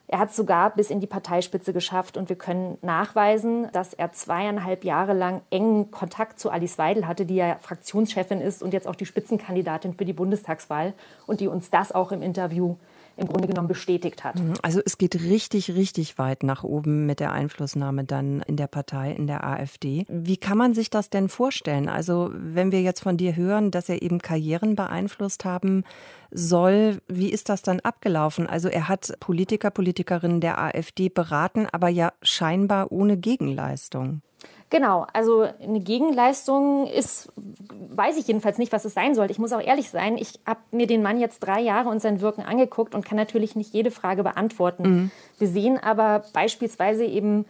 Er 0.07 0.19
hat 0.19 0.33
sogar 0.33 0.71
bis 0.71 0.89
in 0.89 1.01
die 1.01 1.07
Parteispitze 1.07 1.71
geschafft 1.71 2.17
und 2.17 2.29
wir 2.29 2.37
können 2.37 2.77
nachweisen, 2.81 3.69
dass 3.73 3.93
er 3.93 4.11
zweieinhalb 4.11 4.83
Jahre 4.83 5.13
lang 5.13 5.41
engen 5.51 5.91
Kontakt 5.91 6.39
zu 6.39 6.49
Alice 6.49 6.79
Weidel 6.79 7.05
hatte, 7.05 7.25
die 7.25 7.35
ja 7.35 7.57
Fraktionschefin 7.59 8.41
ist 8.41 8.63
und 8.63 8.73
jetzt 8.73 8.87
auch 8.87 8.95
die 8.95 9.05
Spitzenkandidatin 9.05 9.93
für 9.93 10.05
die 10.05 10.13
Bundestagswahl 10.13 10.93
und 11.27 11.41
die 11.41 11.47
uns 11.47 11.69
das 11.69 11.91
auch 11.91 12.11
im 12.11 12.23
Interview 12.23 12.77
im 13.19 13.27
Grunde 13.27 13.47
genommen 13.47 13.67
bestätigt 13.67 14.23
hat. 14.23 14.35
Mhm. 14.35 14.53
Also 14.61 14.81
es 14.85 14.97
geht 14.97 15.15
richtig, 15.21 15.71
richtig 15.71 16.17
weit 16.17 16.43
nach 16.43 16.63
oben 16.63 17.05
mit 17.05 17.19
der 17.19 17.31
Einflussnahme 17.31 18.03
dann 18.03 18.41
in 18.41 18.55
der 18.55 18.67
Partei, 18.67 19.11
in 19.11 19.27
der 19.27 19.43
AfD. 19.43 20.05
Wie 20.07 20.37
kann 20.37 20.57
man 20.57 20.73
sich 20.73 20.89
das 20.89 21.09
denn 21.09 21.29
vorstellen? 21.29 21.89
Also 21.89 22.31
wenn 22.33 22.71
wir 22.71 22.81
jetzt 22.81 23.01
von 23.01 23.17
dir 23.17 23.35
hören, 23.35 23.71
dass 23.71 23.89
er 23.89 24.01
eben 24.01 24.19
Karrieren 24.19 24.75
beeinflusst 24.75 25.45
haben 25.45 25.83
soll, 26.31 26.99
wie 27.07 27.29
ist 27.29 27.49
das 27.49 27.61
dann 27.61 27.79
abgelaufen? 27.79 28.47
Also 28.47 28.69
er 28.69 28.87
hat 28.87 29.13
Politiker, 29.19 29.71
Politikerinnen 29.71 30.41
der 30.41 30.59
AfD 30.59 31.09
beraten, 31.09 31.67
aber 31.71 31.89
ja 31.89 32.13
scheinbar 32.21 32.91
ohne 32.91 33.17
Gegenleistung. 33.17 34.21
Genau, 34.71 35.07
also 35.13 35.47
eine 35.61 35.79
Gegenleistung 35.79 36.85
ist, 36.85 37.29
weiß 37.89 38.17
ich 38.17 38.27
jedenfalls 38.27 38.59
nicht, 38.59 38.71
was 38.71 38.85
es 38.85 38.93
sein 38.93 39.15
sollte. 39.15 39.31
Ich 39.31 39.39
muss 39.39 39.51
auch 39.51 39.61
ehrlich 39.61 39.89
sein, 39.89 40.15
ich 40.15 40.39
habe 40.45 40.59
mir 40.71 40.85
den 40.85 41.01
Mann 41.01 41.19
jetzt 41.19 41.39
drei 41.39 41.59
Jahre 41.59 41.89
und 41.89 42.01
sein 42.01 42.21
Wirken 42.21 42.43
angeguckt 42.43 42.93
und 42.93 43.03
kann 43.03 43.17
natürlich 43.17 43.55
nicht 43.55 43.73
jede 43.73 43.89
Frage 43.89 44.21
beantworten. 44.21 44.83
Mhm. 44.83 45.11
Wir 45.39 45.47
sehen 45.47 45.79
aber 45.81 46.23
beispielsweise 46.33 47.03
eben, 47.03 47.45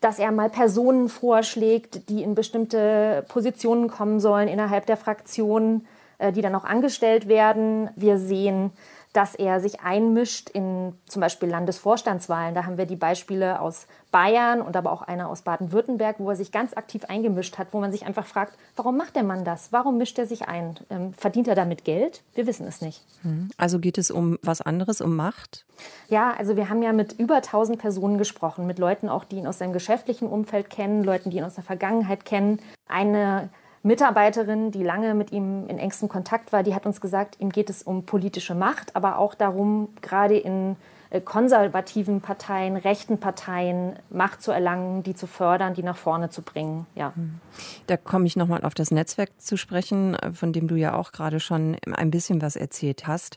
dass 0.00 0.18
er 0.18 0.32
mal 0.32 0.48
Personen 0.48 1.10
vorschlägt, 1.10 2.08
die 2.08 2.22
in 2.22 2.34
bestimmte 2.34 3.24
Positionen 3.28 3.88
kommen 3.88 4.20
sollen 4.20 4.48
innerhalb 4.48 4.86
der 4.86 4.96
Fraktion, 4.96 5.86
äh, 6.18 6.32
die 6.32 6.40
dann 6.40 6.54
auch 6.54 6.64
angestellt 6.64 7.28
werden. 7.28 7.90
Wir 7.94 8.18
sehen, 8.18 8.70
dass 9.14 9.36
er 9.36 9.60
sich 9.60 9.80
einmischt 9.80 10.50
in 10.50 10.92
zum 11.06 11.20
Beispiel 11.20 11.48
Landesvorstandswahlen. 11.48 12.54
Da 12.54 12.66
haben 12.66 12.76
wir 12.76 12.84
die 12.84 12.96
Beispiele 12.96 13.60
aus 13.60 13.86
Bayern 14.10 14.60
und 14.60 14.76
aber 14.76 14.92
auch 14.92 15.02
einer 15.02 15.28
aus 15.28 15.42
Baden-Württemberg, 15.42 16.16
wo 16.18 16.30
er 16.30 16.36
sich 16.36 16.50
ganz 16.50 16.76
aktiv 16.76 17.04
eingemischt 17.04 17.56
hat, 17.56 17.68
wo 17.70 17.80
man 17.80 17.92
sich 17.92 18.06
einfach 18.06 18.26
fragt, 18.26 18.58
warum 18.74 18.96
macht 18.96 19.14
der 19.14 19.22
Mann 19.22 19.44
das? 19.44 19.72
Warum 19.72 19.98
mischt 19.98 20.18
er 20.18 20.26
sich 20.26 20.48
ein? 20.48 20.78
Ähm, 20.90 21.14
verdient 21.14 21.46
er 21.46 21.54
damit 21.54 21.84
Geld? 21.84 22.22
Wir 22.34 22.48
wissen 22.48 22.66
es 22.66 22.80
nicht. 22.80 23.02
Hm. 23.22 23.50
Also 23.56 23.78
geht 23.78 23.98
es 23.98 24.10
um 24.10 24.36
was 24.42 24.60
anderes, 24.60 25.00
um 25.00 25.14
Macht? 25.14 25.64
Ja, 26.08 26.34
also 26.36 26.56
wir 26.56 26.68
haben 26.68 26.82
ja 26.82 26.92
mit 26.92 27.12
über 27.12 27.36
1000 27.36 27.78
Personen 27.78 28.18
gesprochen, 28.18 28.66
mit 28.66 28.80
Leuten 28.80 29.08
auch, 29.08 29.22
die 29.22 29.36
ihn 29.36 29.46
aus 29.46 29.58
seinem 29.58 29.72
geschäftlichen 29.72 30.28
Umfeld 30.28 30.70
kennen, 30.70 31.04
Leuten, 31.04 31.30
die 31.30 31.36
ihn 31.36 31.44
aus 31.44 31.54
der 31.54 31.64
Vergangenheit 31.64 32.24
kennen. 32.24 32.58
Eine 32.88 33.48
Mitarbeiterin, 33.84 34.70
die 34.70 34.82
lange 34.82 35.14
mit 35.14 35.30
ihm 35.30 35.68
in 35.68 35.78
engstem 35.78 36.08
Kontakt 36.08 36.52
war, 36.54 36.62
die 36.62 36.74
hat 36.74 36.86
uns 36.86 37.02
gesagt, 37.02 37.36
ihm 37.38 37.50
geht 37.50 37.68
es 37.68 37.82
um 37.82 38.06
politische 38.06 38.54
Macht, 38.54 38.96
aber 38.96 39.18
auch 39.18 39.34
darum, 39.34 39.90
gerade 40.00 40.38
in 40.38 40.76
äh, 41.10 41.20
konservativen 41.20 42.22
Parteien, 42.22 42.76
rechten 42.76 43.20
Parteien 43.20 43.96
Macht 44.08 44.42
zu 44.42 44.52
erlangen, 44.52 45.02
die 45.02 45.14
zu 45.14 45.26
fördern, 45.26 45.74
die 45.74 45.82
nach 45.82 45.98
vorne 45.98 46.30
zu 46.30 46.40
bringen. 46.40 46.86
Ja. 46.94 47.14
Hm. 47.14 47.38
Da 47.86 47.98
komme 47.98 48.26
ich 48.26 48.36
nochmal 48.36 48.64
auf 48.64 48.72
das 48.72 48.90
Netzwerk 48.90 49.30
zu 49.36 49.58
sprechen, 49.58 50.16
von 50.32 50.54
dem 50.54 50.66
du 50.66 50.76
ja 50.76 50.94
auch 50.94 51.12
gerade 51.12 51.38
schon 51.38 51.76
ein 51.92 52.10
bisschen 52.10 52.40
was 52.40 52.56
erzählt 52.56 53.06
hast. 53.06 53.36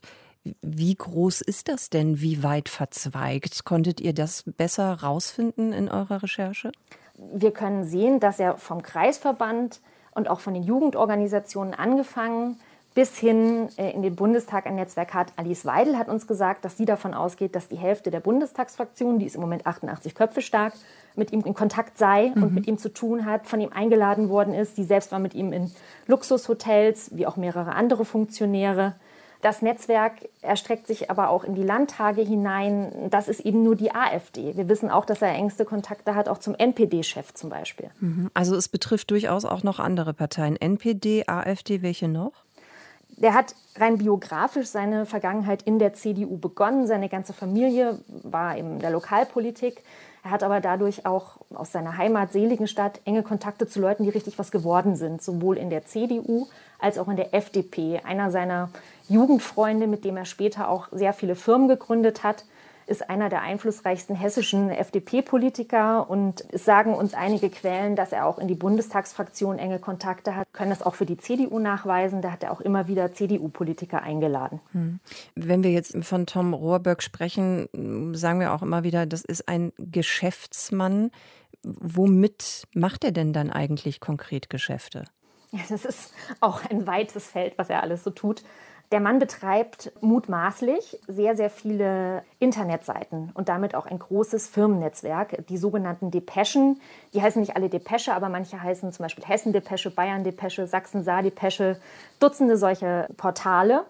Wie 0.62 0.96
groß 0.96 1.42
ist 1.42 1.68
das 1.68 1.90
denn? 1.90 2.22
Wie 2.22 2.42
weit 2.42 2.70
verzweigt? 2.70 3.66
Konntet 3.66 4.00
ihr 4.00 4.14
das 4.14 4.44
besser 4.46 4.94
rausfinden 4.94 5.74
in 5.74 5.90
eurer 5.90 6.24
Recherche? 6.24 6.72
Wir 7.16 7.52
können 7.52 7.84
sehen, 7.84 8.22
dass 8.22 8.40
er 8.40 8.58
vom 8.58 8.82
Kreisverband 8.82 9.82
und 10.18 10.30
auch 10.30 10.42
von 10.42 10.54
den 10.54 10.64
Jugendorganisationen 10.64 11.74
angefangen 11.74 12.60
bis 12.98 13.16
hin 13.16 13.70
äh, 13.78 13.92
in 13.92 14.02
den 14.02 14.16
Bundestag 14.16 14.66
ein 14.66 14.74
Netzwerk 14.74 15.14
hat. 15.14 15.28
Alice 15.36 15.66
Weidel 15.66 16.00
hat 16.00 16.10
uns 16.10 16.26
gesagt, 16.26 16.66
dass 16.66 16.78
sie 16.78 16.86
davon 16.86 17.14
ausgeht, 17.14 17.54
dass 17.54 17.68
die 17.70 17.76
Hälfte 17.76 18.10
der 18.10 18.22
Bundestagsfraktion, 18.22 19.20
die 19.20 19.28
ist 19.28 19.36
im 19.36 19.42
Moment 19.42 19.68
88 19.68 20.16
Köpfe 20.16 20.42
stark, 20.42 20.74
mit 21.16 21.32
ihm 21.32 21.42
in 21.42 21.54
Kontakt 21.54 22.00
sei 22.00 22.32
mhm. 22.34 22.42
und 22.42 22.54
mit 22.56 22.66
ihm 22.66 22.80
zu 22.80 22.92
tun 22.92 23.26
hat, 23.26 23.46
von 23.46 23.62
ihm 23.62 23.70
eingeladen 23.72 24.30
worden 24.30 24.56
ist. 24.56 24.80
Die 24.80 24.84
selbst 24.84 25.12
war 25.12 25.20
mit 25.20 25.36
ihm 25.36 25.54
in 25.54 25.72
Luxushotels, 26.08 27.16
wie 27.16 27.28
auch 27.28 27.36
mehrere 27.36 27.74
andere 27.74 28.04
Funktionäre. 28.04 28.96
Das 29.42 29.62
Netzwerk 29.62 30.14
erstreckt 30.42 30.88
sich 30.88 31.12
aber 31.12 31.30
auch 31.30 31.44
in 31.44 31.54
die 31.54 31.64
Landtage 31.64 32.22
hinein. 32.22 32.92
Das 33.10 33.28
ist 33.28 33.42
eben 33.42 33.64
nur 33.64 33.76
die 33.76 33.94
AfD. 33.94 34.58
Wir 34.58 34.68
wissen 34.68 34.90
auch, 34.90 35.06
dass 35.06 35.22
er 35.22 35.30
engste 35.30 35.64
Kontakte 35.64 36.16
hat, 36.16 36.28
auch 36.28 36.40
zum 36.40 36.56
NPD-Chef 36.56 37.34
zum 37.34 37.50
Beispiel. 37.50 37.90
Mhm. 38.00 38.30
Also 38.34 38.56
es 38.56 38.68
betrifft 38.68 39.12
durchaus 39.12 39.46
auch 39.46 39.64
noch 39.64 39.80
andere 39.80 40.14
Parteien. 40.14 40.56
NPD, 40.56 41.26
AfD, 41.28 41.82
welche 41.82 42.08
noch? 42.08 42.32
Der 43.18 43.34
hat 43.34 43.56
rein 43.76 43.98
biografisch 43.98 44.68
seine 44.68 45.06
Vergangenheit 45.06 45.64
in 45.64 45.80
der 45.80 45.94
CDU 45.94 46.38
begonnen. 46.38 46.86
Seine 46.86 47.10
ganze 47.10 47.34
Familie 47.34 48.00
war 48.08 48.56
in 48.56 48.80
der 48.80 48.92
Lokalpolitik. 48.92 49.82
Er 50.28 50.32
hat 50.32 50.44
aber 50.44 50.60
dadurch 50.60 51.06
auch 51.06 51.38
aus 51.54 51.72
seiner 51.72 51.98
Heimat 51.98 52.34
Seligenstadt 52.34 53.00
enge 53.06 53.24
Kontakte 53.24 53.66
zu 53.66 53.80
Leuten, 53.80 54.04
die 54.04 54.10
richtig 54.10 54.38
was 54.38 54.52
geworden 54.52 54.98
sind, 54.98 55.22
sowohl 55.22 55.56
in 55.56 55.70
der 55.70 55.86
CDU 55.86 56.48
als 56.80 56.98
auch 56.98 57.08
in 57.08 57.16
der 57.16 57.34
FDP. 57.34 58.02
Einer 58.04 58.30
seiner 58.30 58.70
Jugendfreunde, 59.08 59.88
mit 59.88 60.04
dem 60.04 60.18
er 60.18 60.26
später 60.26 60.68
auch 60.68 60.90
sehr 60.92 61.14
viele 61.14 61.36
Firmen 61.36 61.70
gegründet 61.70 62.26
hat, 62.26 62.44
ist 62.88 63.10
einer 63.10 63.30
der 63.30 63.42
einflussreichsten 63.42 64.16
hessischen 64.16 64.70
FDP-Politiker 64.70 66.10
und 66.10 66.44
es 66.52 66.66
sagen 66.66 66.94
uns 66.94 67.14
einige 67.14 67.50
Quellen, 67.50 67.96
dass 67.96 68.12
er 68.12 68.26
auch 68.26 68.40
in 68.40 68.48
die 68.48 68.56
Bundestagsfraktion 68.56 69.60
enge 69.60 69.80
Kontakte 69.80 70.36
hat, 70.36 70.52
können 70.54 70.70
das 70.70 70.82
auch 70.82 70.96
für 70.96 71.06
die 71.06 71.18
CDU 71.18 71.60
nachweisen. 71.60 72.22
Da 72.22 72.32
hat 72.32 72.44
er 72.44 72.52
auch 72.52 72.62
immer 72.62 72.88
wieder 72.88 73.14
CDU-Politiker 73.14 74.02
eingeladen. 74.02 74.62
Hm. 74.72 75.00
Wenn 75.36 75.64
wir 75.64 75.72
jetzt 75.72 75.98
von 76.04 76.26
Tom 76.26 76.54
Rohrböck 76.54 77.04
sprechen, 77.04 77.68
sagen 78.16 78.40
wir 78.40 78.54
auch 78.54 78.62
immer 78.62 78.84
wieder, 78.84 79.06
das 79.06 79.26
ist 79.26 79.48
ein 79.48 79.74
Geschäftsmann. 79.78 81.12
Womit 81.64 82.68
macht 82.74 83.04
er 83.04 83.12
denn 83.12 83.34
dann 83.34 83.52
eigentlich 83.52 84.00
konkret 84.00 84.50
Geschäfte? 84.50 85.04
Ja, 85.52 85.60
das 85.70 85.86
ist 85.86 86.14
auch 86.40 86.64
ein 86.70 86.88
weites 86.88 87.28
Feld, 87.28 87.58
was 87.58 87.70
er 87.70 87.82
alles 87.82 88.04
so 88.04 88.10
tut. 88.10 88.44
Der 88.92 89.02
Mann 89.02 89.20
betreibt 89.20 89.92
mutmaßlich 90.00 91.00
sehr, 91.08 91.36
sehr 91.36 91.50
viele 91.50 92.24
Internetseiten 92.40 93.32
und 93.34 93.50
damit 93.50 93.76
auch 93.76 93.86
ein 93.86 94.00
großes 94.00 94.48
Firmennetzwerk, 94.48 95.46
die 95.48 95.58
sogenannten 95.58 96.10
Depeschen. 96.10 96.80
Die 97.14 97.22
heißen 97.22 97.42
nicht 97.42 97.58
alle 97.58 97.68
Depesche, 97.68 98.14
aber 98.14 98.30
manche 98.30 98.62
heißen 98.62 98.94
zum 98.94 99.04
Beispiel 99.04 99.26
Hessen-Depesche, 99.26 99.92
Bayern-Depesche, 99.92 100.68
Sachsen-Saar-Depesche, 100.68 101.82
Dutzende 102.20 102.56
solche 102.56 103.08
Portale 103.18 103.86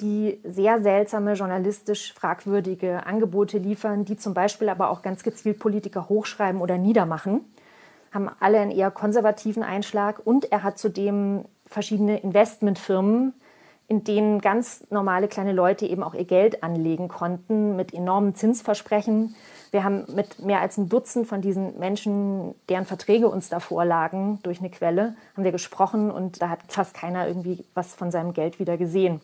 die 0.00 0.40
sehr 0.42 0.82
seltsame, 0.82 1.34
journalistisch 1.34 2.12
fragwürdige 2.14 3.06
Angebote 3.06 3.58
liefern, 3.58 4.04
die 4.04 4.16
zum 4.16 4.34
Beispiel 4.34 4.68
aber 4.68 4.90
auch 4.90 5.02
ganz 5.02 5.22
gezielt 5.22 5.58
Politiker 5.58 6.08
hochschreiben 6.08 6.60
oder 6.60 6.78
niedermachen, 6.78 7.40
haben 8.12 8.30
alle 8.40 8.58
einen 8.58 8.70
eher 8.70 8.90
konservativen 8.90 9.62
Einschlag 9.62 10.20
und 10.24 10.50
er 10.50 10.62
hat 10.62 10.78
zudem 10.78 11.44
verschiedene 11.66 12.18
Investmentfirmen, 12.18 13.34
in 13.86 14.04
denen 14.04 14.40
ganz 14.40 14.84
normale 14.90 15.28
kleine 15.28 15.52
Leute 15.52 15.86
eben 15.86 16.02
auch 16.02 16.14
ihr 16.14 16.24
Geld 16.24 16.62
anlegen 16.62 17.08
konnten 17.08 17.76
mit 17.76 17.92
enormen 17.92 18.34
Zinsversprechen. 18.34 19.34
Wir 19.72 19.84
haben 19.84 20.04
mit 20.14 20.38
mehr 20.38 20.60
als 20.60 20.78
ein 20.78 20.88
Dutzend 20.88 21.26
von 21.26 21.42
diesen 21.42 21.78
Menschen, 21.78 22.54
deren 22.68 22.86
Verträge 22.86 23.28
uns 23.28 23.48
da 23.48 23.60
vorlagen, 23.60 24.38
durch 24.42 24.60
eine 24.60 24.70
Quelle, 24.70 25.14
haben 25.34 25.44
wir 25.44 25.52
gesprochen 25.52 26.10
und 26.10 26.40
da 26.40 26.48
hat 26.48 26.60
fast 26.68 26.94
keiner 26.94 27.28
irgendwie 27.28 27.64
was 27.74 27.94
von 27.94 28.10
seinem 28.10 28.32
Geld 28.32 28.58
wieder 28.58 28.78
gesehen. 28.78 29.20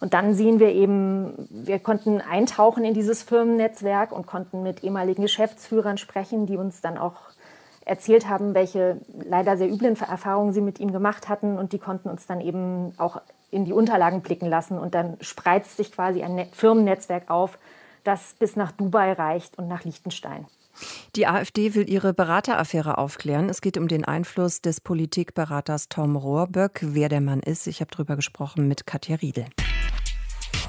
Und 0.00 0.14
dann 0.14 0.34
sehen 0.34 0.58
wir 0.58 0.70
eben, 0.70 1.48
wir 1.50 1.78
konnten 1.78 2.20
eintauchen 2.20 2.84
in 2.84 2.92
dieses 2.92 3.22
Firmennetzwerk 3.22 4.10
und 4.10 4.26
konnten 4.26 4.64
mit 4.64 4.82
ehemaligen 4.82 5.22
Geschäftsführern 5.22 5.96
sprechen, 5.96 6.46
die 6.46 6.56
uns 6.56 6.80
dann 6.80 6.98
auch 6.98 7.14
erzählt 7.84 8.28
haben, 8.28 8.52
welche 8.54 9.00
leider 9.24 9.56
sehr 9.56 9.70
üblen 9.70 9.96
Erfahrungen 9.96 10.52
sie 10.52 10.60
mit 10.60 10.80
ihm 10.80 10.92
gemacht 10.92 11.28
hatten. 11.28 11.56
Und 11.56 11.72
die 11.72 11.78
konnten 11.78 12.08
uns 12.08 12.26
dann 12.26 12.40
eben 12.40 12.94
auch 12.96 13.20
in 13.52 13.64
die 13.64 13.72
Unterlagen 13.72 14.22
blicken 14.22 14.48
lassen. 14.48 14.78
Und 14.78 14.94
dann 14.94 15.16
spreizt 15.20 15.76
sich 15.76 15.92
quasi 15.92 16.22
ein 16.22 16.48
Firmennetzwerk 16.52 17.30
auf, 17.30 17.58
das 18.02 18.34
bis 18.38 18.56
nach 18.56 18.72
Dubai 18.72 19.12
reicht 19.12 19.58
und 19.58 19.68
nach 19.68 19.84
Liechtenstein. 19.84 20.46
Die 21.14 21.26
AfD 21.26 21.74
will 21.74 21.88
ihre 21.88 22.14
Berateraffäre 22.14 22.98
aufklären. 22.98 23.48
Es 23.48 23.60
geht 23.60 23.76
um 23.76 23.88
den 23.88 24.04
Einfluss 24.04 24.62
des 24.62 24.80
Politikberaters 24.80 25.88
Tom 25.88 26.16
Rohrböck. 26.16 26.80
Wer 26.82 27.08
der 27.08 27.20
Mann 27.20 27.40
ist, 27.40 27.66
ich 27.66 27.80
habe 27.80 27.90
darüber 27.92 28.16
gesprochen 28.16 28.66
mit 28.66 28.86
Katja 28.86 29.16
Riedel. 29.16 29.44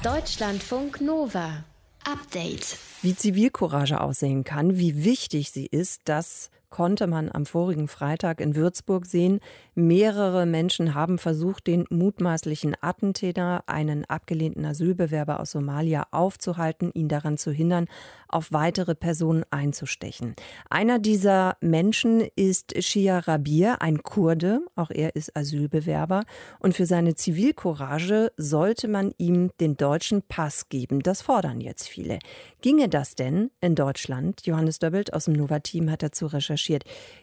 Deutschlandfunk 0.02 1.00
Nova. 1.00 1.64
Update. 2.06 2.76
Wie 3.00 3.16
Zivilcourage 3.16 3.98
aussehen 3.98 4.44
kann, 4.44 4.76
wie 4.76 5.04
wichtig 5.04 5.50
sie 5.50 5.64
ist, 5.66 6.02
das 6.04 6.50
konnte 6.74 7.06
man 7.06 7.30
am 7.30 7.46
vorigen 7.46 7.86
Freitag 7.86 8.40
in 8.40 8.56
Würzburg 8.56 9.06
sehen. 9.06 9.38
Mehrere 9.76 10.44
Menschen 10.44 10.92
haben 10.92 11.18
versucht, 11.18 11.68
den 11.68 11.84
mutmaßlichen 11.88 12.74
Attentäter, 12.80 13.62
einen 13.68 14.04
abgelehnten 14.06 14.64
Asylbewerber 14.64 15.38
aus 15.38 15.52
Somalia, 15.52 16.08
aufzuhalten, 16.10 16.90
ihn 16.92 17.06
daran 17.06 17.38
zu 17.38 17.52
hindern, 17.52 17.86
auf 18.26 18.50
weitere 18.50 18.96
Personen 18.96 19.44
einzustechen. 19.50 20.34
Einer 20.68 20.98
dieser 20.98 21.56
Menschen 21.60 22.26
ist 22.34 22.74
Shia 22.82 23.20
Rabir, 23.20 23.80
ein 23.80 24.02
Kurde, 24.02 24.58
auch 24.74 24.90
er 24.90 25.14
ist 25.14 25.36
Asylbewerber. 25.36 26.24
Und 26.58 26.74
für 26.74 26.86
seine 26.86 27.14
Zivilcourage 27.14 28.32
sollte 28.36 28.88
man 28.88 29.12
ihm 29.16 29.52
den 29.60 29.76
deutschen 29.76 30.22
Pass 30.22 30.68
geben. 30.70 31.04
Das 31.04 31.22
fordern 31.22 31.60
jetzt 31.60 31.86
viele. 31.86 32.18
Ginge 32.62 32.88
das 32.88 33.14
denn 33.14 33.52
in 33.60 33.76
Deutschland? 33.76 34.44
Johannes 34.44 34.80
Döbbelt 34.80 35.12
aus 35.12 35.26
dem 35.26 35.34
Nova-Team 35.34 35.88
hat 35.88 36.02
dazu 36.02 36.26
recherchiert. 36.26 36.63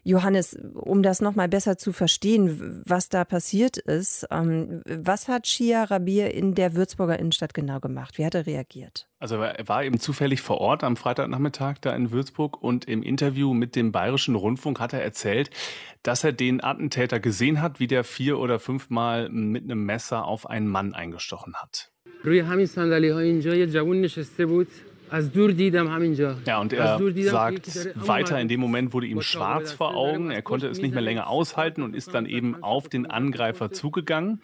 Johannes, 0.04 0.58
um 0.74 1.04
das 1.04 1.22
noch 1.22 1.36
mal 1.36 1.48
besser 1.48 1.78
zu 1.78 1.94
verstehen, 1.94 2.84
was 2.86 3.10
da 3.10 3.24
passiert 3.24 3.78
ist, 3.78 4.28
ähm, 4.32 4.82
was 4.86 5.28
hat 5.28 5.48
Shia 5.48 5.84
Rabir 5.84 6.34
in 6.34 6.56
der 6.56 6.76
Würzburger 6.76 7.20
Innenstadt 7.20 7.54
genau 7.54 7.80
gemacht? 7.80 8.18
Wie 8.18 8.26
hat 8.26 8.36
er 8.36 8.46
reagiert? 8.46 9.08
Also 9.20 9.36
er 9.36 9.68
war 9.68 9.84
eben 9.84 10.00
zufällig 10.00 10.42
vor 10.42 10.60
Ort 10.60 10.84
am 10.84 10.98
Freitagnachmittag 10.98 11.76
da 11.82 11.96
in 11.96 12.12
Würzburg 12.12 12.62
und 12.62 12.86
im 12.86 13.04
Interview 13.04 13.54
mit 13.54 13.76
dem 13.76 13.92
Bayerischen 13.92 14.34
Rundfunk 14.36 14.80
hat 14.80 14.94
er 14.94 15.04
erzählt, 15.04 15.52
dass 16.02 16.24
er 16.24 16.34
den 16.34 16.64
Attentäter 16.64 17.20
gesehen 17.20 17.62
hat, 17.62 17.80
wie 17.80 17.88
der 17.88 18.04
vier 18.04 18.40
oder 18.40 18.60
fünfmal 18.60 19.30
mit 19.30 19.64
einem 19.64 19.86
Messer 19.86 20.26
auf 20.26 20.50
einen 20.50 20.68
Mann 20.68 20.96
eingestochen 20.96 21.54
hat. 21.56 21.92
Ja, 26.46 26.60
und 26.60 26.74
er 26.74 27.00
sagt 27.24 27.90
weiter, 27.96 28.40
in 28.40 28.48
dem 28.48 28.60
Moment 28.60 28.94
wurde 28.94 29.08
ihm 29.08 29.22
schwarz 29.22 29.72
vor 29.72 29.96
Augen, 29.96 30.32
er 30.32 30.42
konnte 30.42 30.68
es 30.68 30.82
nicht 30.82 30.94
mehr 30.94 31.02
länger 31.02 31.28
aushalten 31.28 31.82
und 31.82 31.96
ist 31.96 32.14
dann 32.14 32.26
eben 32.26 32.64
auf 32.64 32.90
den 32.90 33.06
Angreifer 33.06 33.72
zugegangen. 33.72 34.40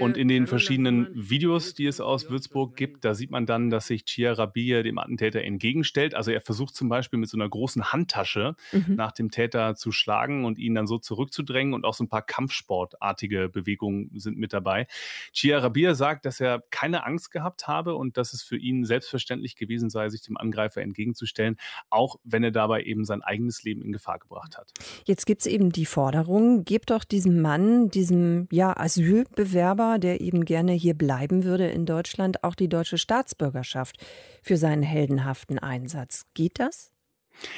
Und 0.00 0.16
in 0.16 0.28
den 0.28 0.46
verschiedenen 0.46 1.08
Videos, 1.14 1.74
die 1.74 1.86
es 1.86 2.00
aus 2.00 2.30
Würzburg 2.30 2.76
gibt, 2.76 3.04
da 3.04 3.14
sieht 3.14 3.30
man 3.30 3.46
dann, 3.46 3.70
dass 3.70 3.86
sich 3.86 4.04
Chia 4.04 4.32
Rabia 4.32 4.82
dem 4.82 4.98
Attentäter 4.98 5.42
entgegenstellt. 5.42 6.14
Also 6.14 6.30
er 6.30 6.40
versucht 6.40 6.74
zum 6.74 6.88
Beispiel 6.88 7.18
mit 7.18 7.28
so 7.28 7.36
einer 7.36 7.48
großen 7.48 7.92
Handtasche 7.92 8.54
mhm. 8.72 8.94
nach 8.94 9.12
dem 9.12 9.30
Täter 9.30 9.74
zu 9.74 9.92
schlagen 9.92 10.44
und 10.44 10.58
ihn 10.58 10.74
dann 10.74 10.86
so 10.86 10.98
zurückzudrängen 10.98 11.74
und 11.74 11.84
auch 11.84 11.94
so 11.94 12.04
ein 12.04 12.08
paar 12.08 12.22
Kampfsportartige 12.22 13.48
Bewegungen 13.48 14.10
sind 14.14 14.38
mit 14.38 14.52
dabei. 14.52 14.86
Chia 15.32 15.58
Rabia 15.58 15.94
sagt, 15.94 16.24
dass 16.26 16.40
er 16.40 16.62
keine 16.70 17.04
Angst 17.06 17.30
gehabt 17.30 17.66
habe 17.66 17.94
und 17.94 18.16
dass 18.16 18.32
es 18.32 18.42
für 18.42 18.56
ihn 18.56 18.84
selbstverständlich 18.84 19.56
gewesen 19.56 19.90
sei, 19.90 20.01
sich 20.10 20.22
dem 20.22 20.36
Angreifer 20.36 20.82
entgegenzustellen, 20.82 21.56
auch 21.90 22.16
wenn 22.24 22.44
er 22.44 22.50
dabei 22.50 22.82
eben 22.82 23.04
sein 23.04 23.22
eigenes 23.22 23.62
Leben 23.62 23.82
in 23.82 23.92
Gefahr 23.92 24.18
gebracht 24.18 24.56
hat. 24.58 24.72
Jetzt 25.04 25.26
gibt 25.26 25.42
es 25.42 25.46
eben 25.46 25.70
die 25.70 25.86
Forderung, 25.86 26.64
gebt 26.64 26.90
doch 26.90 27.04
diesem 27.04 27.40
Mann, 27.40 27.88
diesem 27.88 28.48
ja, 28.50 28.76
Asylbewerber, 28.76 29.98
der 29.98 30.20
eben 30.20 30.44
gerne 30.44 30.72
hier 30.72 30.94
bleiben 30.94 31.44
würde 31.44 31.68
in 31.68 31.86
Deutschland, 31.86 32.44
auch 32.44 32.54
die 32.54 32.68
deutsche 32.68 32.98
Staatsbürgerschaft 32.98 33.96
für 34.42 34.56
seinen 34.56 34.82
heldenhaften 34.82 35.58
Einsatz. 35.58 36.26
Geht 36.34 36.58
das? 36.58 36.91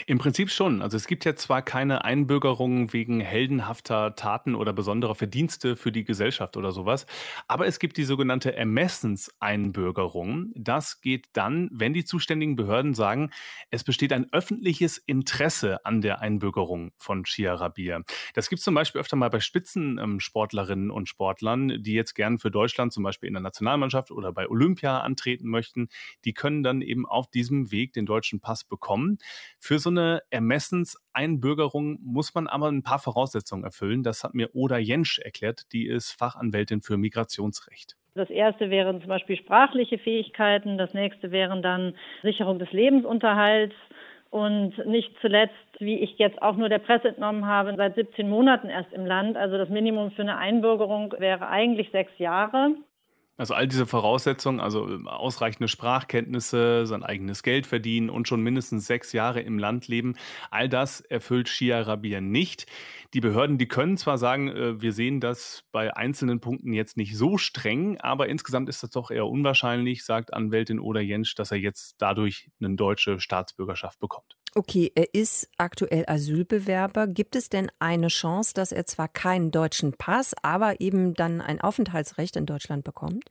Im 0.07 0.19
Prinzip 0.19 0.50
schon. 0.50 0.83
Also 0.83 0.97
es 0.97 1.07
gibt 1.07 1.25
ja 1.25 1.35
zwar 1.35 1.62
keine 1.62 2.04
Einbürgerung 2.04 2.93
wegen 2.93 3.21
heldenhafter 3.21 4.14
Taten 4.16 4.54
oder 4.54 4.73
besonderer 4.73 5.14
Verdienste 5.14 5.76
für 5.76 5.93
die 5.93 6.04
Gesellschaft 6.04 6.57
oder 6.57 6.73
sowas, 6.73 7.07
aber 7.49 7.66
es 7.66 7.78
gibt 7.78 7.97
die 7.97 8.04
sogenannte 8.04 8.54
Ermessenseinbürgerung. 8.54 10.52
Das 10.54 11.00
geht 11.00 11.28
dann, 11.33 11.69
wenn 11.73 11.93
die 11.95 12.04
zuständigen 12.04 12.57
Behörden 12.57 12.95
sagen, 12.95 13.31
es 13.71 13.85
besteht 13.85 14.12
ein 14.12 14.33
öffentliches 14.33 14.99
Interesse 14.99 15.85
an 15.85 16.00
der 16.00 16.21
Einbürgerung 16.21 16.93
von 16.97 17.26
Shia 17.26 17.54
Rabia. 17.54 18.02
Das 18.35 18.49
gibt 18.49 18.61
es 18.61 18.64
zum 18.64 18.75
Beispiel 18.75 19.00
öfter 19.00 19.16
mal 19.16 19.31
bei 19.31 19.40
Spitzensportlerinnen 19.40 20.90
und 20.90 21.09
Sportlern, 21.09 21.83
die 21.83 21.95
jetzt 21.95 22.14
gern 22.14 22.38
für 22.38 22.50
Deutschland 22.50 22.93
zum 22.93 23.02
Beispiel 23.02 23.28
in 23.28 23.35
der 23.35 23.43
Nationalmannschaft 23.43 24.11
oder 24.11 24.33
bei 24.33 24.49
Olympia 24.49 25.00
antreten 25.00 25.49
möchten. 25.49 25.88
Die 26.25 26.33
können 26.33 26.62
dann 26.62 26.81
eben 26.81 27.07
auf 27.07 27.31
diesem 27.31 27.71
Weg 27.71 27.93
den 27.93 28.07
deutschen 28.07 28.40
Pass 28.40 28.64
bekommen. 28.64 29.19
Für 29.66 29.78
so 29.78 29.88
eine 29.88 30.21
Ermessenseinbürgerung 30.28 31.99
muss 32.02 32.35
man 32.35 32.49
aber 32.49 32.68
ein 32.68 32.83
paar 32.83 32.99
Voraussetzungen 32.99 33.64
erfüllen. 33.64 34.02
Das 34.02 34.23
hat 34.23 34.35
mir 34.35 34.50
Oda 34.52 34.76
Jensch 34.76 35.21
erklärt, 35.21 35.73
die 35.73 35.87
ist 35.87 36.12
Fachanwältin 36.12 36.83
für 36.83 36.99
Migrationsrecht. 36.99 37.97
Das 38.14 38.28
erste 38.28 38.68
wären 38.68 39.00
zum 39.00 39.09
Beispiel 39.09 39.38
sprachliche 39.38 39.97
Fähigkeiten, 39.97 40.76
das 40.76 40.92
nächste 40.92 41.30
wären 41.30 41.62
dann 41.62 41.94
Sicherung 42.23 42.59
des 42.59 42.71
Lebensunterhalts 42.73 43.75
und 44.28 44.76
nicht 44.85 45.16
zuletzt, 45.23 45.54
wie 45.78 45.99
ich 45.99 46.18
jetzt 46.18 46.42
auch 46.42 46.56
nur 46.56 46.68
der 46.68 46.80
Presse 46.80 47.09
entnommen 47.09 47.47
habe, 47.47 47.73
seit 47.75 47.94
17 47.94 48.28
Monaten 48.28 48.68
erst 48.68 48.92
im 48.92 49.06
Land. 49.06 49.38
Also 49.38 49.56
das 49.56 49.71
Minimum 49.71 50.11
für 50.11 50.21
eine 50.21 50.37
Einbürgerung 50.37 51.14
wäre 51.18 51.49
eigentlich 51.49 51.90
sechs 51.90 52.12
Jahre. 52.18 52.75
Also 53.37 53.55
all 53.55 53.67
diese 53.67 53.87
Voraussetzungen, 53.87 54.61
also 54.61 54.88
ähm, 54.88 55.09
ausreichende 55.09 55.67
Sprachkenntnisse, 55.67 56.87
sein 56.87 57.03
eigenes 57.03 57.43
Geld 57.43 57.67
verdienen 57.67 58.09
und 58.09 58.29
schon 58.29 58.43
mindestens 58.43 58.87
sechs 58.87 59.12
Jahre 59.12 59.41
im 59.41 59.59
Land 59.59 59.88
leben, 59.88 60.14
all 60.53 60.69
das 60.69 61.00
erfüllt 61.00 61.49
Shia 61.49 61.81
Rabia 61.81 62.21
nicht. 62.21 62.67
Die 63.12 63.21
Behörden, 63.21 63.59
die 63.59 63.67
können 63.67 63.97
zwar 63.97 64.19
sagen, 64.19 64.49
äh, 64.49 64.81
wir 64.81 64.93
sehen 64.93 65.19
das 65.19 65.64
bei 65.73 65.97
einzelnen 65.97 66.41
Punkten 66.41 66.73
jetzt 66.73 66.97
nicht 66.97 67.17
so 67.17 67.37
streng, 67.37 67.99
aber 68.00 68.29
insgesamt 68.29 68.69
ist 68.69 68.85
das 68.85 68.91
doch 68.91 69.11
eher 69.11 69.26
unwahrscheinlich, 69.26 70.05
sagt 70.05 70.33
Anwältin 70.33 70.79
Oder 70.79 71.00
Jensch, 71.00 71.35
dass 71.35 71.50
er 71.50 71.59
jetzt 71.59 71.97
dadurch 71.99 72.50
eine 72.61 72.76
deutsche 72.76 73.19
Staatsbürgerschaft 73.19 73.99
bekommt. 73.99 74.37
Okay, 74.56 74.92
er 74.94 75.12
ist 75.12 75.50
aktuell 75.58 76.04
Asylbewerber. 76.06 77.08
Gibt 77.08 77.34
es 77.34 77.49
denn 77.49 77.73
eine 77.80 78.06
Chance, 78.06 78.54
dass 78.54 78.70
er 78.70 78.87
zwar 78.87 79.08
keinen 79.08 79.50
deutschen 79.50 79.94
Pass, 79.99 80.32
aber 80.44 80.80
eben 80.80 81.14
dann 81.14 81.40
ein 81.40 81.61
Aufenthaltsrecht 81.61 82.37
in 82.37 82.46
Deutschland 82.46 82.84
bekommt? 82.84 83.25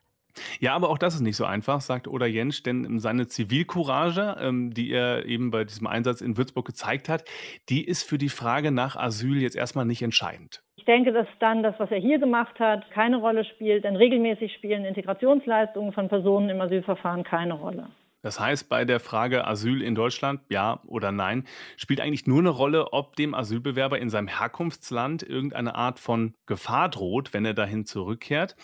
Ja, 0.59 0.73
aber 0.73 0.89
auch 0.89 0.97
das 0.97 1.15
ist 1.15 1.21
nicht 1.21 1.37
so 1.37 1.45
einfach, 1.45 1.79
sagt 1.79 2.09
Oda 2.09 2.25
Jensch, 2.25 2.63
denn 2.63 2.99
seine 2.99 3.27
Zivilcourage, 3.27 4.35
ähm, 4.41 4.73
die 4.73 4.91
er 4.91 5.25
eben 5.25 5.51
bei 5.51 5.63
diesem 5.63 5.87
Einsatz 5.87 6.19
in 6.19 6.35
Würzburg 6.35 6.65
gezeigt 6.65 7.07
hat, 7.07 7.23
die 7.69 7.85
ist 7.85 8.03
für 8.03 8.17
die 8.17 8.29
Frage 8.29 8.71
nach 8.71 8.97
Asyl 8.97 9.41
jetzt 9.41 9.55
erstmal 9.55 9.85
nicht 9.85 10.01
entscheidend. 10.01 10.61
Ich 10.75 10.85
denke, 10.85 11.13
dass 11.13 11.27
dann 11.39 11.63
das, 11.63 11.75
was 11.77 11.91
er 11.91 11.99
hier 11.99 12.19
gemacht 12.19 12.59
hat, 12.59 12.89
keine 12.91 13.17
Rolle 13.17 13.45
spielt, 13.45 13.85
denn 13.85 13.95
regelmäßig 13.95 14.53
spielen 14.55 14.83
Integrationsleistungen 14.83 15.93
von 15.93 16.09
Personen 16.09 16.49
im 16.49 16.59
Asylverfahren 16.59 17.23
keine 17.23 17.53
Rolle. 17.53 17.87
Das 18.23 18.39
heißt, 18.39 18.69
bei 18.69 18.85
der 18.85 19.01
Frage 19.01 19.45
Asyl 19.45 19.81
in 19.81 19.95
Deutschland, 19.95 20.41
ja 20.49 20.81
oder 20.85 21.11
nein, 21.11 21.45
spielt 21.75 21.99
eigentlich 21.99 22.25
nur 22.25 22.39
eine 22.39 22.49
Rolle, 22.49 22.93
ob 22.93 23.17
dem 23.17 23.35
Asylbewerber 23.35 23.99
in 23.99 24.09
seinem 24.09 24.29
Herkunftsland 24.29 25.23
irgendeine 25.23 25.75
Art 25.75 25.99
von 25.99 26.33
Gefahr 26.45 26.87
droht, 26.89 27.33
wenn 27.33 27.43
er 27.45 27.53
dahin 27.53 27.85
zurückkehrt. 27.85 28.55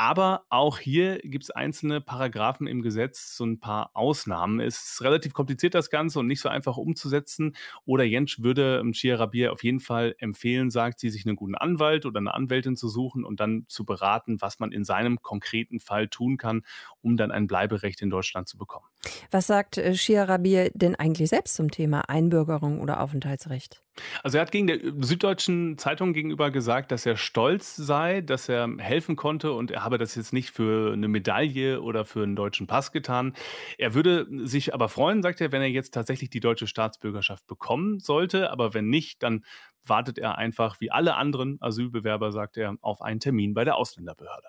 Aber 0.00 0.44
auch 0.48 0.78
hier 0.78 1.18
gibt 1.24 1.42
es 1.42 1.50
einzelne 1.50 2.00
Paragraphen 2.00 2.68
im 2.68 2.82
Gesetz, 2.82 3.36
so 3.36 3.44
ein 3.44 3.58
paar 3.58 3.90
Ausnahmen. 3.94 4.60
Es 4.60 4.92
ist 4.92 5.02
relativ 5.02 5.32
kompliziert, 5.32 5.74
das 5.74 5.90
Ganze, 5.90 6.20
und 6.20 6.28
nicht 6.28 6.40
so 6.40 6.48
einfach 6.48 6.76
umzusetzen. 6.76 7.56
Oder 7.84 8.04
Jentsch 8.04 8.40
würde 8.40 8.84
Chia 8.92 9.16
Rabier 9.16 9.52
auf 9.52 9.64
jeden 9.64 9.80
Fall 9.80 10.14
empfehlen, 10.18 10.70
sagt 10.70 11.00
sie, 11.00 11.10
sich 11.10 11.26
einen 11.26 11.34
guten 11.34 11.56
Anwalt 11.56 12.06
oder 12.06 12.20
eine 12.20 12.32
Anwältin 12.32 12.76
zu 12.76 12.88
suchen 12.88 13.24
und 13.24 13.40
dann 13.40 13.64
zu 13.68 13.84
beraten, 13.84 14.40
was 14.40 14.60
man 14.60 14.70
in 14.70 14.84
seinem 14.84 15.20
konkreten 15.20 15.80
Fall 15.80 16.06
tun 16.06 16.36
kann, 16.36 16.62
um 17.00 17.16
dann 17.16 17.32
ein 17.32 17.48
Bleiberecht 17.48 18.00
in 18.00 18.10
Deutschland 18.10 18.46
zu 18.46 18.56
bekommen. 18.56 18.86
Was 19.30 19.46
sagt 19.46 19.78
äh, 19.78 19.94
Rabier 20.20 20.70
denn 20.74 20.94
eigentlich 20.96 21.28
selbst 21.28 21.54
zum 21.54 21.70
Thema 21.70 22.08
Einbürgerung 22.08 22.80
oder 22.80 23.00
Aufenthaltsrecht? 23.00 23.82
Also 24.22 24.38
er 24.38 24.42
hat 24.42 24.52
gegen 24.52 24.66
der 24.66 24.78
Süddeutschen 25.00 25.76
Zeitung 25.76 26.12
gegenüber 26.12 26.50
gesagt, 26.50 26.92
dass 26.92 27.04
er 27.06 27.16
stolz 27.16 27.74
sei, 27.76 28.20
dass 28.20 28.48
er 28.48 28.68
helfen 28.78 29.16
konnte 29.16 29.52
und 29.52 29.70
er 29.70 29.84
habe 29.84 29.98
das 29.98 30.14
jetzt 30.14 30.32
nicht 30.32 30.50
für 30.50 30.92
eine 30.92 31.08
Medaille 31.08 31.80
oder 31.82 32.04
für 32.04 32.22
einen 32.22 32.36
deutschen 32.36 32.66
Pass 32.66 32.92
getan. 32.92 33.34
Er 33.76 33.94
würde 33.94 34.26
sich 34.46 34.74
aber 34.74 34.88
freuen, 34.88 35.22
sagt 35.22 35.40
er, 35.40 35.52
wenn 35.52 35.62
er 35.62 35.68
jetzt 35.68 35.94
tatsächlich 35.94 36.30
die 36.30 36.40
deutsche 36.40 36.66
Staatsbürgerschaft 36.66 37.46
bekommen 37.46 37.98
sollte, 37.98 38.50
aber 38.50 38.74
wenn 38.74 38.88
nicht, 38.88 39.22
dann 39.22 39.44
wartet 39.84 40.18
er 40.18 40.38
einfach 40.38 40.80
wie 40.80 40.90
alle 40.90 41.14
anderen 41.16 41.58
Asylbewerber, 41.60 42.30
sagt 42.32 42.56
er, 42.56 42.76
auf 42.80 43.02
einen 43.02 43.20
Termin 43.20 43.54
bei 43.54 43.64
der 43.64 43.76
Ausländerbehörde. 43.76 44.48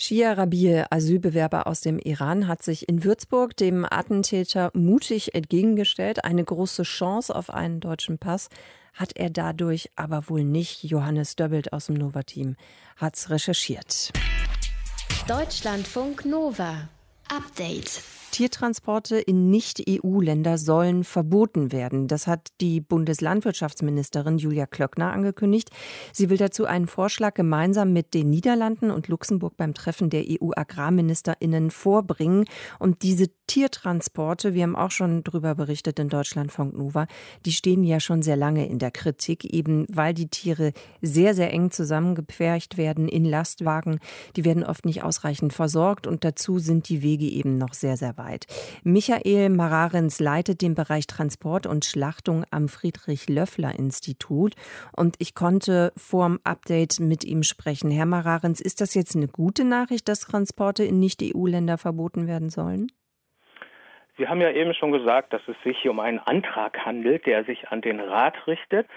Shia 0.00 0.34
Rabir, 0.34 0.86
Asylbewerber 0.90 1.66
aus 1.66 1.80
dem 1.80 1.98
Iran, 1.98 2.46
hat 2.46 2.62
sich 2.62 2.88
in 2.88 3.02
Würzburg 3.02 3.56
dem 3.56 3.84
Attentäter 3.84 4.70
mutig 4.72 5.34
entgegengestellt. 5.34 6.24
Eine 6.24 6.44
große 6.44 6.84
Chance 6.84 7.34
auf 7.34 7.50
einen 7.50 7.80
deutschen 7.80 8.16
Pass 8.16 8.48
hat 8.94 9.16
er 9.16 9.28
dadurch 9.28 9.90
aber 9.96 10.28
wohl 10.28 10.44
nicht. 10.44 10.84
Johannes 10.84 11.34
Döbbelt 11.34 11.72
aus 11.72 11.86
dem 11.86 11.96
Nova-Team 11.96 12.54
hat's 12.96 13.28
recherchiert. 13.28 14.12
Deutschlandfunk 15.26 16.24
Nova. 16.24 16.88
Update. 17.28 18.00
Tiertransporte 18.38 19.16
in 19.16 19.50
Nicht-EU-Länder 19.50 20.58
sollen 20.58 21.02
verboten 21.02 21.72
werden. 21.72 22.06
Das 22.06 22.28
hat 22.28 22.52
die 22.60 22.80
Bundeslandwirtschaftsministerin 22.80 24.38
Julia 24.38 24.66
Klöckner 24.66 25.12
angekündigt. 25.12 25.70
Sie 26.12 26.30
will 26.30 26.36
dazu 26.36 26.64
einen 26.64 26.86
Vorschlag 26.86 27.34
gemeinsam 27.34 27.92
mit 27.92 28.14
den 28.14 28.30
Niederlanden 28.30 28.92
und 28.92 29.08
Luxemburg 29.08 29.56
beim 29.56 29.74
Treffen 29.74 30.08
der 30.08 30.22
EU-Agrarministerinnen 30.24 31.72
vorbringen. 31.72 32.44
Und 32.78 33.02
diese 33.02 33.26
Tiertransporte, 33.48 34.54
wir 34.54 34.62
haben 34.62 34.76
auch 34.76 34.92
schon 34.92 35.24
darüber 35.24 35.56
berichtet 35.56 35.98
in 35.98 36.08
Deutschlandfunk 36.08 36.76
Nova, 36.76 37.08
die 37.44 37.50
stehen 37.50 37.82
ja 37.82 37.98
schon 37.98 38.22
sehr 38.22 38.36
lange 38.36 38.68
in 38.68 38.78
der 38.78 38.92
Kritik, 38.92 39.46
eben 39.46 39.84
weil 39.88 40.14
die 40.14 40.28
Tiere 40.28 40.74
sehr, 41.02 41.34
sehr 41.34 41.52
eng 41.52 41.72
zusammengepfercht 41.72 42.76
werden 42.76 43.08
in 43.08 43.24
Lastwagen. 43.24 43.98
Die 44.36 44.44
werden 44.44 44.62
oft 44.62 44.84
nicht 44.84 45.02
ausreichend 45.02 45.52
versorgt 45.52 46.06
und 46.06 46.22
dazu 46.22 46.60
sind 46.60 46.88
die 46.88 47.02
Wege 47.02 47.26
eben 47.26 47.58
noch 47.58 47.74
sehr, 47.74 47.96
sehr 47.96 48.16
weit. 48.16 48.27
Michael 48.84 49.50
Mararens 49.50 50.20
leitet 50.20 50.62
den 50.62 50.74
Bereich 50.74 51.06
Transport 51.06 51.66
und 51.66 51.84
Schlachtung 51.84 52.44
am 52.50 52.68
Friedrich-Löffler-Institut 52.68 54.54
und 54.96 55.16
ich 55.18 55.34
konnte 55.34 55.92
vorm 55.96 56.38
Update 56.44 57.00
mit 57.00 57.24
ihm 57.24 57.42
sprechen. 57.42 57.90
Herr 57.90 58.06
Mararens, 58.06 58.60
ist 58.60 58.80
das 58.80 58.94
jetzt 58.94 59.16
eine 59.16 59.28
gute 59.28 59.64
Nachricht, 59.64 60.08
dass 60.08 60.20
Transporte 60.20 60.84
in 60.84 60.98
Nicht-EU-Länder 60.98 61.78
verboten 61.78 62.26
werden 62.26 62.50
sollen? 62.50 62.92
Sie 64.18 64.26
haben 64.26 64.40
ja 64.40 64.50
eben 64.50 64.74
schon 64.74 64.90
gesagt, 64.90 65.32
dass 65.32 65.42
es 65.46 65.56
sich 65.62 65.78
hier 65.80 65.92
um 65.92 66.00
einen 66.00 66.18
Antrag 66.18 66.84
handelt, 66.84 67.24
der 67.24 67.44
sich 67.44 67.68
an 67.68 67.80
den 67.80 68.00
Rat 68.00 68.48
richtet. 68.48 68.88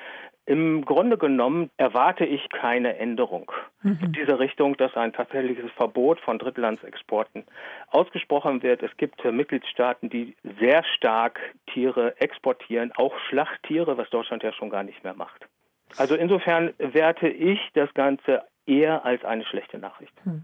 Im 0.51 0.83
Grunde 0.83 1.17
genommen 1.17 1.71
erwarte 1.77 2.25
ich 2.25 2.49
keine 2.49 2.97
Änderung 2.97 3.49
mhm. 3.83 3.99
in 4.01 4.11
dieser 4.11 4.37
Richtung, 4.37 4.75
dass 4.75 4.93
ein 4.97 5.13
tatsächliches 5.13 5.71
Verbot 5.77 6.19
von 6.19 6.39
Drittlandsexporten 6.39 7.45
ausgesprochen 7.87 8.61
wird. 8.61 8.83
Es 8.83 8.91
gibt 8.97 9.23
Mitgliedstaaten, 9.23 10.09
die 10.09 10.35
sehr 10.59 10.83
stark 10.97 11.39
Tiere 11.71 12.19
exportieren, 12.19 12.91
auch 12.97 13.17
Schlachttiere, 13.29 13.97
was 13.97 14.09
Deutschland 14.09 14.43
ja 14.43 14.51
schon 14.51 14.69
gar 14.69 14.83
nicht 14.83 15.01
mehr 15.05 15.13
macht. 15.13 15.47
Also 15.95 16.15
insofern 16.15 16.73
werte 16.79 17.29
ich 17.29 17.61
das 17.73 17.93
Ganze 17.93 18.41
eher 18.65 19.05
als 19.05 19.23
eine 19.23 19.45
schlechte 19.45 19.77
Nachricht. 19.77 20.13
Mhm. 20.25 20.43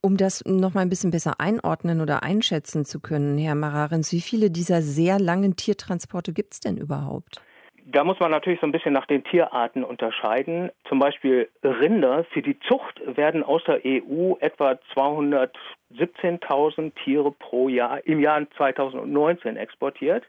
Um 0.00 0.16
das 0.16 0.42
noch 0.46 0.72
mal 0.72 0.80
ein 0.80 0.88
bisschen 0.88 1.10
besser 1.10 1.34
einordnen 1.40 2.00
oder 2.00 2.22
einschätzen 2.22 2.86
zu 2.86 3.00
können, 3.00 3.36
Herr 3.36 3.54
Mararens, 3.54 4.12
wie 4.12 4.22
viele 4.22 4.50
dieser 4.50 4.80
sehr 4.80 5.18
langen 5.18 5.56
Tiertransporte 5.56 6.32
gibt 6.32 6.54
es 6.54 6.60
denn 6.60 6.78
überhaupt? 6.78 7.42
Da 7.92 8.04
muss 8.04 8.20
man 8.20 8.30
natürlich 8.30 8.60
so 8.60 8.66
ein 8.66 8.72
bisschen 8.72 8.92
nach 8.92 9.06
den 9.06 9.24
Tierarten 9.24 9.82
unterscheiden. 9.82 10.70
Zum 10.88 11.00
Beispiel 11.00 11.48
Rinder. 11.64 12.22
Für 12.32 12.40
die 12.40 12.56
Zucht 12.60 13.00
werden 13.04 13.42
aus 13.42 13.64
der 13.64 13.80
EU 13.84 14.36
etwa 14.38 14.78
217.000 14.94 16.92
Tiere 17.02 17.32
pro 17.32 17.68
Jahr 17.68 18.06
im 18.06 18.20
Jahr 18.20 18.48
2019 18.56 19.56
exportiert 19.56 20.24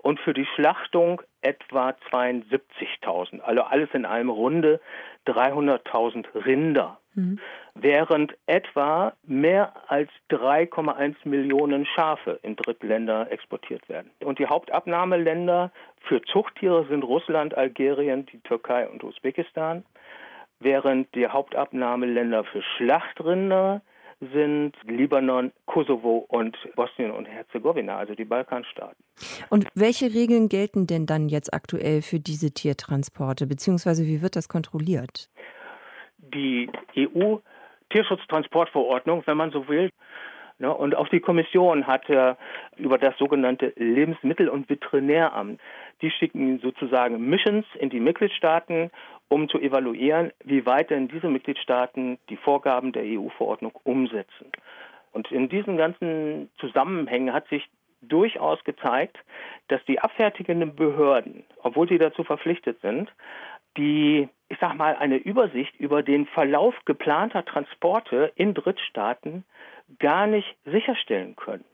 und 0.00 0.20
für 0.20 0.34
die 0.34 0.44
Schlachtung 0.54 1.22
etwa 1.40 1.94
72.000. 2.10 3.40
Also 3.40 3.62
alles 3.62 3.88
in 3.94 4.04
einem 4.04 4.28
Runde 4.28 4.78
300.000 5.26 6.26
Rinder. 6.44 6.98
Mhm. 7.18 7.38
Während 7.74 8.36
etwa 8.46 9.12
mehr 9.24 9.72
als 9.88 10.08
3,1 10.30 11.16
Millionen 11.24 11.84
Schafe 11.84 12.38
in 12.42 12.54
Drittländer 12.54 13.30
exportiert 13.32 13.88
werden. 13.88 14.10
Und 14.24 14.38
die 14.38 14.46
Hauptabnahmeländer 14.46 15.72
für 16.02 16.22
Zuchttiere 16.22 16.86
sind 16.88 17.02
Russland, 17.02 17.56
Algerien, 17.56 18.26
die 18.26 18.38
Türkei 18.40 18.88
und 18.88 19.02
Usbekistan, 19.02 19.84
während 20.60 21.12
die 21.14 21.26
Hauptabnahmeländer 21.26 22.44
für 22.44 22.62
Schlachtrinder 22.62 23.82
sind 24.32 24.74
Libanon, 24.84 25.52
Kosovo 25.66 26.24
und 26.28 26.56
Bosnien 26.74 27.12
und 27.12 27.26
Herzegowina, 27.26 27.96
also 27.96 28.14
die 28.14 28.24
Balkanstaaten. 28.24 28.96
Und 29.48 29.68
welche 29.74 30.12
Regeln 30.12 30.48
gelten 30.48 30.86
denn 30.86 31.06
dann 31.06 31.28
jetzt 31.28 31.54
aktuell 31.54 32.02
für 32.02 32.18
diese 32.18 32.50
Tiertransporte, 32.50 33.46
beziehungsweise 33.46 34.04
wie 34.06 34.20
wird 34.20 34.34
das 34.34 34.48
kontrolliert? 34.48 35.30
Die 36.18 36.70
EU 36.96 37.36
Tierschutztransportverordnung, 37.90 39.22
wenn 39.26 39.36
man 39.36 39.50
so 39.50 39.68
will, 39.68 39.90
Ne, 40.60 40.74
und 40.74 40.96
auch 40.96 41.06
die 41.08 41.20
Kommission 41.20 41.86
hat 41.86 42.06
über 42.76 42.98
das 42.98 43.16
sogenannte 43.16 43.72
Lebensmittel- 43.76 44.48
und 44.48 44.68
Veterinäramt, 44.68 45.60
die 46.02 46.10
schicken 46.10 46.58
sozusagen 46.58 47.28
Missions 47.28 47.64
in 47.78 47.90
die 47.90 48.00
Mitgliedstaaten, 48.00 48.90
um 49.28 49.48
zu 49.48 49.60
evaluieren, 49.60 50.32
wie 50.44 50.66
weit 50.66 50.90
denn 50.90 51.06
diese 51.06 51.28
Mitgliedstaaten 51.28 52.18
die 52.28 52.36
Vorgaben 52.36 52.90
der 52.90 53.04
EU-Verordnung 53.04 53.72
umsetzen. 53.84 54.50
Und 55.12 55.30
in 55.30 55.48
diesen 55.48 55.76
ganzen 55.76 56.50
Zusammenhängen 56.58 57.32
hat 57.32 57.46
sich 57.48 57.64
durchaus 58.02 58.62
gezeigt, 58.64 59.16
dass 59.68 59.84
die 59.84 60.00
abfertigenden 60.00 60.74
Behörden, 60.74 61.44
obwohl 61.62 61.88
sie 61.88 61.98
dazu 61.98 62.24
verpflichtet 62.24 62.80
sind, 62.80 63.12
die, 63.76 64.28
ich 64.48 64.58
sag 64.60 64.74
mal, 64.76 64.96
eine 64.96 65.16
Übersicht 65.16 65.76
über 65.76 66.02
den 66.02 66.26
Verlauf 66.26 66.74
geplanter 66.84 67.44
Transporte 67.44 68.32
in 68.34 68.54
Drittstaaten 68.54 69.44
gar 69.98 70.26
nicht 70.26 70.56
sicherstellen 70.64 71.36
können. 71.36 71.64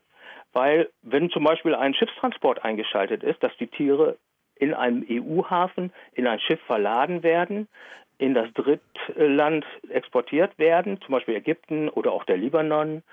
Weil 0.53 0.89
wenn 1.01 1.29
zum 1.29 1.43
Beispiel 1.43 1.75
ein 1.75 1.93
Schiffstransport 1.93 2.63
eingeschaltet 2.63 3.23
ist, 3.23 3.43
dass 3.43 3.55
die 3.57 3.67
Tiere 3.67 4.17
in 4.55 4.73
einem 4.73 5.05
EU-Hafen 5.09 5.91
in 6.13 6.27
ein 6.27 6.39
Schiff 6.39 6.61
verladen 6.61 7.23
werden, 7.23 7.67
in 8.17 8.33
das 8.33 8.47
Drittland 8.53 9.65
exportiert 9.89 10.57
werden, 10.57 10.99
zum 11.01 11.13
Beispiel 11.13 11.35
Ägypten 11.35 11.89
oder 11.89 12.11
auch 12.11 12.23
der 12.25 12.37
Libanon, 12.37 13.03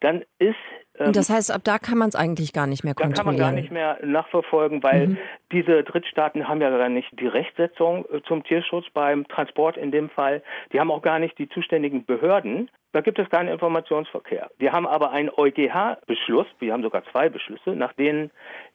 dann 0.00 0.22
ist. 0.38 0.56
Ähm, 0.98 1.12
das 1.12 1.30
heißt, 1.30 1.50
ab 1.50 1.62
da 1.64 1.78
kann 1.78 1.98
man 1.98 2.08
es 2.08 2.16
eigentlich 2.16 2.52
gar 2.52 2.66
nicht 2.66 2.84
mehr 2.84 2.94
kontrollieren. 2.94 3.14
Da 3.14 3.22
kann 3.22 3.26
man 3.26 3.36
gar 3.36 3.52
nicht 3.52 3.70
mehr 3.70 3.98
nachverfolgen, 4.02 4.82
weil 4.82 5.08
mhm. 5.08 5.18
diese 5.52 5.82
Drittstaaten 5.84 6.48
haben 6.48 6.60
ja 6.60 6.70
gar 6.70 6.88
nicht 6.88 7.08
die 7.18 7.26
Rechtsetzung 7.26 8.04
äh, 8.12 8.20
zum 8.22 8.44
Tierschutz 8.44 8.86
beim 8.92 9.26
Transport 9.28 9.76
in 9.76 9.90
dem 9.90 10.10
Fall. 10.10 10.42
Die 10.72 10.80
haben 10.80 10.90
auch 10.90 11.02
gar 11.02 11.18
nicht 11.18 11.38
die 11.38 11.48
zuständigen 11.48 12.04
Behörden. 12.04 12.70
Da 12.92 13.00
gibt 13.00 13.18
es 13.18 13.28
keinen 13.28 13.48
Informationsverkehr. 13.48 14.50
Wir 14.58 14.72
haben 14.72 14.86
aber 14.86 15.10
einen 15.10 15.30
EuGH-Beschluss, 15.30 16.46
wir 16.58 16.72
haben 16.72 16.82
sogar 16.82 17.04
zwei 17.12 17.28
Beschlüsse, 17.28 17.70
nach 17.70 17.92
denen 17.92 18.30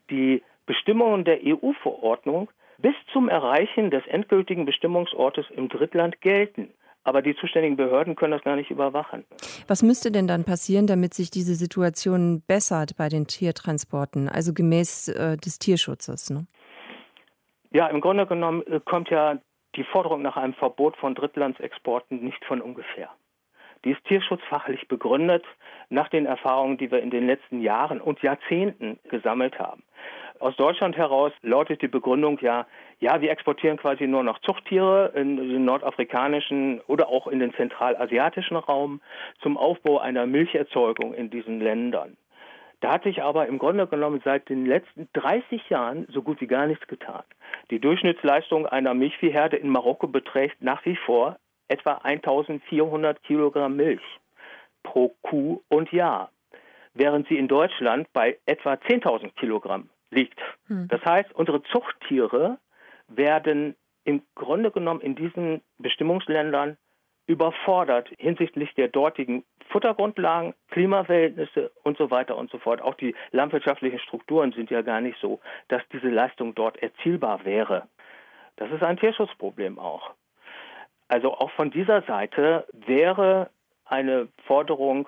die 0.09 0.43
Bestimmungen 0.65 1.25
der 1.25 1.39
EU-Verordnung 1.43 2.49
bis 2.83 2.93
zum 3.13 3.29
Erreichen 3.29 3.89
des 3.89 4.05
endgültigen 4.07 4.65
Bestimmungsortes 4.65 5.45
im 5.55 5.69
Drittland 5.69 6.21
gelten. 6.21 6.69
Aber 7.05 7.21
die 7.21 7.35
zuständigen 7.35 7.75
Behörden 7.75 8.15
können 8.15 8.31
das 8.31 8.43
gar 8.43 8.55
nicht 8.55 8.69
überwachen. 8.71 9.25
Was 9.67 9.83
müsste 9.83 10.11
denn 10.11 10.27
dann 10.27 10.43
passieren, 10.43 10.85
damit 10.85 11.13
sich 11.13 11.31
diese 11.31 11.55
Situation 11.55 12.43
bessert 12.45 12.95
bei 12.97 13.09
den 13.09 13.25
Tiertransporten, 13.25 14.29
also 14.29 14.53
gemäß 14.53 15.09
äh, 15.09 15.37
des 15.37 15.59
Tierschutzes? 15.59 16.29
Ne? 16.29 16.45
Ja, 17.71 17.87
im 17.87 18.01
Grunde 18.01 18.27
genommen 18.27 18.63
äh, 18.67 18.79
kommt 18.83 19.09
ja 19.09 19.39
die 19.75 19.83
Forderung 19.83 20.21
nach 20.21 20.37
einem 20.37 20.53
Verbot 20.53 20.95
von 20.97 21.15
Drittlandsexporten 21.15 22.23
nicht 22.23 22.43
von 22.45 22.61
ungefähr. 22.61 23.09
Die 23.83 23.91
ist 23.91 24.03
tierschutzfachlich 24.05 24.87
begründet 24.87 25.43
nach 25.89 26.07
den 26.09 26.25
Erfahrungen, 26.25 26.77
die 26.77 26.91
wir 26.91 27.01
in 27.01 27.09
den 27.09 27.27
letzten 27.27 27.61
Jahren 27.61 27.99
und 27.99 28.21
Jahrzehnten 28.21 28.99
gesammelt 29.09 29.59
haben. 29.59 29.83
Aus 30.39 30.55
Deutschland 30.55 30.97
heraus 30.97 31.31
lautet 31.41 31.81
die 31.81 31.87
Begründung 31.87 32.39
ja, 32.41 32.65
ja, 32.99 33.21
wir 33.21 33.31
exportieren 33.31 33.77
quasi 33.77 34.07
nur 34.07 34.23
noch 34.23 34.39
Zuchttiere 34.39 35.11
in 35.15 35.37
den 35.37 35.65
nordafrikanischen 35.65 36.81
oder 36.87 37.07
auch 37.07 37.27
in 37.27 37.39
den 37.39 37.53
zentralasiatischen 37.53 38.57
Raum 38.57 39.01
zum 39.41 39.57
Aufbau 39.57 39.99
einer 39.99 40.25
Milcherzeugung 40.25 41.13
in 41.13 41.29
diesen 41.29 41.59
Ländern. 41.59 42.17
Da 42.81 42.91
hat 42.91 43.03
sich 43.03 43.23
aber 43.23 43.47
im 43.47 43.59
Grunde 43.59 43.87
genommen 43.87 44.21
seit 44.25 44.49
den 44.49 44.65
letzten 44.65 45.07
30 45.13 45.69
Jahren 45.69 46.05
so 46.09 46.21
gut 46.21 46.41
wie 46.41 46.47
gar 46.47 46.67
nichts 46.67 46.85
getan. 46.87 47.23
Die 47.71 47.79
Durchschnittsleistung 47.79 48.65
einer 48.65 48.93
Milchviehherde 48.93 49.55
in 49.55 49.69
Marokko 49.69 50.07
beträgt 50.07 50.61
nach 50.61 50.83
wie 50.85 50.97
vor 50.97 51.37
etwa 51.67 51.93
1400 52.03 53.21
Kilogramm 53.23 53.75
Milch 53.75 54.01
pro 54.83 55.15
Kuh 55.21 55.61
und 55.69 55.91
Jahr, 55.91 56.31
während 56.93 57.27
sie 57.27 57.37
in 57.37 57.47
Deutschland 57.47 58.11
bei 58.13 58.37
etwa 58.45 58.73
10.000 58.73 59.33
Kilogramm 59.35 59.89
liegt. 60.11 60.39
Hm. 60.67 60.87
Das 60.89 61.03
heißt, 61.03 61.33
unsere 61.33 61.63
Zuchttiere 61.63 62.57
werden 63.07 63.75
im 64.03 64.21
Grunde 64.35 64.71
genommen 64.71 65.01
in 65.01 65.15
diesen 65.15 65.61
Bestimmungsländern 65.77 66.77
überfordert 67.25 68.09
hinsichtlich 68.17 68.73
der 68.75 68.89
dortigen 68.89 69.45
Futtergrundlagen, 69.69 70.53
Klimaverhältnisse 70.71 71.71
und 71.83 71.97
so 71.97 72.11
weiter 72.11 72.35
und 72.35 72.51
so 72.51 72.57
fort. 72.57 72.81
Auch 72.81 72.95
die 72.95 73.15
landwirtschaftlichen 73.31 73.99
Strukturen 73.99 74.51
sind 74.51 74.69
ja 74.69 74.81
gar 74.81 74.99
nicht 74.99 75.17
so, 75.21 75.39
dass 75.69 75.81
diese 75.93 76.09
Leistung 76.09 76.53
dort 76.53 76.77
erzielbar 76.83 77.45
wäre. 77.45 77.87
Das 78.57 78.69
ist 78.71 78.83
ein 78.83 78.97
Tierschutzproblem 78.97 79.79
auch. 79.79 80.13
Also 81.07 81.33
auch 81.33 81.51
von 81.51 81.71
dieser 81.71 82.01
Seite 82.03 82.65
wäre 82.73 83.49
eine 83.85 84.27
Forderung 84.45 85.07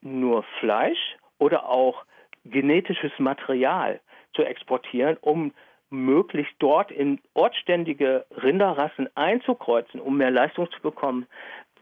nur 0.00 0.44
Fleisch 0.58 1.16
oder 1.38 1.68
auch 1.68 2.04
genetisches 2.44 3.12
Material 3.18 4.00
zu 4.34 4.42
exportieren, 4.42 5.16
um 5.20 5.52
möglichst 5.90 6.54
dort 6.58 6.90
in 6.90 7.20
ortsständige 7.34 8.24
Rinderrassen 8.30 9.08
einzukreuzen, 9.16 10.00
um 10.00 10.16
mehr 10.16 10.30
Leistung 10.30 10.70
zu 10.70 10.80
bekommen. 10.80 11.26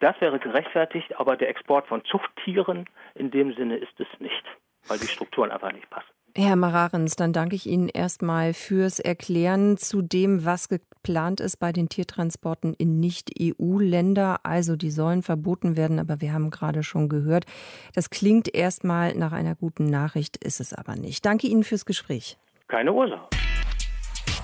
Das 0.00 0.18
wäre 0.20 0.38
gerechtfertigt, 0.38 1.18
aber 1.18 1.36
der 1.36 1.48
Export 1.50 1.86
von 1.86 2.04
Zuchttieren 2.04 2.88
in 3.14 3.30
dem 3.30 3.52
Sinne 3.54 3.76
ist 3.76 3.98
es 4.00 4.08
nicht, 4.18 4.44
weil 4.86 4.98
die 4.98 5.06
Strukturen 5.06 5.50
einfach 5.50 5.72
nicht 5.72 5.90
passen. 5.90 6.17
Herr 6.40 6.54
Mararens, 6.54 7.16
dann 7.16 7.32
danke 7.32 7.56
ich 7.56 7.66
Ihnen 7.66 7.88
erstmal 7.88 8.54
fürs 8.54 9.00
Erklären 9.00 9.76
zu 9.76 10.02
dem, 10.02 10.44
was 10.44 10.68
geplant 10.68 11.40
ist 11.40 11.56
bei 11.56 11.72
den 11.72 11.88
Tiertransporten 11.88 12.74
in 12.74 13.00
Nicht-EU-Länder. 13.00 14.38
Also 14.44 14.76
die 14.76 14.92
sollen 14.92 15.24
verboten 15.24 15.76
werden, 15.76 15.98
aber 15.98 16.20
wir 16.20 16.32
haben 16.32 16.50
gerade 16.50 16.84
schon 16.84 17.08
gehört, 17.08 17.44
das 17.92 18.10
klingt 18.10 18.54
erstmal 18.54 19.16
nach 19.16 19.32
einer 19.32 19.56
guten 19.56 19.86
Nachricht, 19.86 20.36
ist 20.36 20.60
es 20.60 20.72
aber 20.72 20.94
nicht. 20.94 21.26
Danke 21.26 21.48
Ihnen 21.48 21.64
fürs 21.64 21.84
Gespräch. 21.84 22.38
Keine 22.68 22.92
Ursache. 22.92 23.26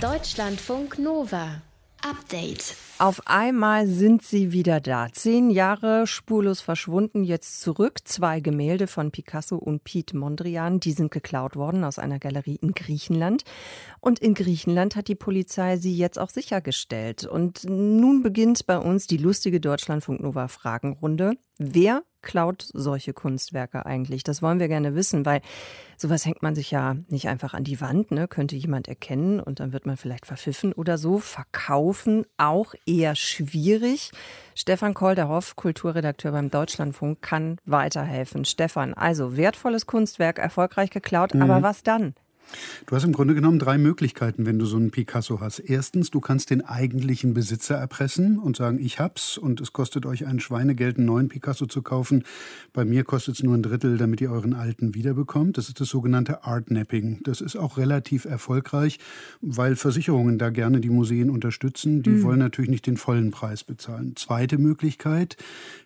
Deutschlandfunk 0.00 0.98
Nova. 0.98 1.62
Update. 2.04 2.76
Auf 2.98 3.22
einmal 3.26 3.86
sind 3.86 4.22
sie 4.22 4.52
wieder 4.52 4.80
da. 4.80 5.08
Zehn 5.10 5.48
Jahre 5.48 6.06
spurlos 6.06 6.60
verschwunden, 6.60 7.24
jetzt 7.24 7.62
zurück. 7.62 8.00
Zwei 8.04 8.40
Gemälde 8.40 8.86
von 8.86 9.10
Picasso 9.10 9.56
und 9.56 9.84
Piet 9.84 10.12
Mondrian, 10.12 10.80
die 10.80 10.92
sind 10.92 11.10
geklaut 11.10 11.56
worden 11.56 11.82
aus 11.82 11.98
einer 11.98 12.18
Galerie 12.18 12.58
in 12.60 12.72
Griechenland. 12.72 13.44
Und 14.04 14.18
in 14.18 14.34
Griechenland 14.34 14.96
hat 14.96 15.08
die 15.08 15.14
Polizei 15.14 15.78
sie 15.78 15.96
jetzt 15.96 16.18
auch 16.18 16.28
sichergestellt. 16.28 17.24
Und 17.24 17.64
nun 17.66 18.22
beginnt 18.22 18.66
bei 18.66 18.76
uns 18.76 19.06
die 19.06 19.16
lustige 19.16 19.60
Deutschlandfunk 19.60 20.20
Nova 20.20 20.48
Fragenrunde. 20.48 21.38
Wer 21.56 22.02
klaut 22.20 22.68
solche 22.74 23.14
Kunstwerke 23.14 23.86
eigentlich? 23.86 24.22
Das 24.22 24.42
wollen 24.42 24.60
wir 24.60 24.68
gerne 24.68 24.94
wissen, 24.94 25.24
weil 25.24 25.40
sowas 25.96 26.26
hängt 26.26 26.42
man 26.42 26.54
sich 26.54 26.70
ja 26.70 26.96
nicht 27.08 27.28
einfach 27.28 27.54
an 27.54 27.64
die 27.64 27.80
Wand, 27.80 28.10
ne? 28.10 28.28
könnte 28.28 28.56
jemand 28.56 28.88
erkennen 28.88 29.40
und 29.40 29.58
dann 29.60 29.72
wird 29.72 29.86
man 29.86 29.96
vielleicht 29.96 30.26
verpfiffen 30.26 30.74
oder 30.74 30.98
so. 30.98 31.18
Verkaufen 31.18 32.26
auch 32.36 32.74
eher 32.84 33.16
schwierig. 33.16 34.10
Stefan 34.54 34.92
Kolderhoff, 34.92 35.56
Kulturredakteur 35.56 36.32
beim 36.32 36.50
Deutschlandfunk, 36.50 37.22
kann 37.22 37.56
weiterhelfen. 37.64 38.44
Stefan, 38.44 38.92
also 38.92 39.38
wertvolles 39.38 39.86
Kunstwerk, 39.86 40.38
erfolgreich 40.38 40.90
geklaut, 40.90 41.32
mhm. 41.32 41.40
aber 41.40 41.62
was 41.62 41.82
dann? 41.82 42.14
Du 42.86 42.94
hast 42.94 43.04
im 43.04 43.12
Grunde 43.12 43.34
genommen 43.34 43.58
drei 43.58 43.78
Möglichkeiten, 43.78 44.46
wenn 44.46 44.58
du 44.58 44.66
so 44.66 44.76
einen 44.76 44.90
Picasso 44.90 45.40
hast. 45.40 45.58
Erstens, 45.58 46.10
du 46.10 46.20
kannst 46.20 46.50
den 46.50 46.62
eigentlichen 46.62 47.34
Besitzer 47.34 47.76
erpressen 47.76 48.38
und 48.38 48.56
sagen, 48.56 48.78
ich 48.78 48.98
hab's 48.98 49.38
und 49.38 49.60
es 49.60 49.72
kostet 49.72 50.06
euch 50.06 50.26
ein 50.26 50.40
Schweinegeld, 50.40 50.98
einen 50.98 51.06
neuen 51.06 51.28
Picasso 51.28 51.66
zu 51.66 51.82
kaufen. 51.82 52.24
Bei 52.72 52.84
mir 52.84 53.04
kostet 53.04 53.36
es 53.36 53.42
nur 53.42 53.54
ein 53.54 53.62
Drittel, 53.62 53.96
damit 53.96 54.20
ihr 54.20 54.30
euren 54.30 54.54
alten 54.54 54.94
wiederbekommt. 54.94 55.56
Das 55.56 55.68
ist 55.68 55.80
das 55.80 55.88
sogenannte 55.88 56.44
Artnapping. 56.44 57.20
Das 57.24 57.40
ist 57.40 57.56
auch 57.56 57.78
relativ 57.78 58.24
erfolgreich, 58.24 58.98
weil 59.40 59.76
Versicherungen 59.76 60.38
da 60.38 60.50
gerne 60.50 60.80
die 60.80 60.90
Museen 60.90 61.30
unterstützen. 61.30 62.02
Die 62.02 62.10
mhm. 62.10 62.22
wollen 62.22 62.38
natürlich 62.38 62.70
nicht 62.70 62.86
den 62.86 62.96
vollen 62.96 63.30
Preis 63.30 63.64
bezahlen. 63.64 64.14
Zweite 64.16 64.58
Möglichkeit 64.58 65.36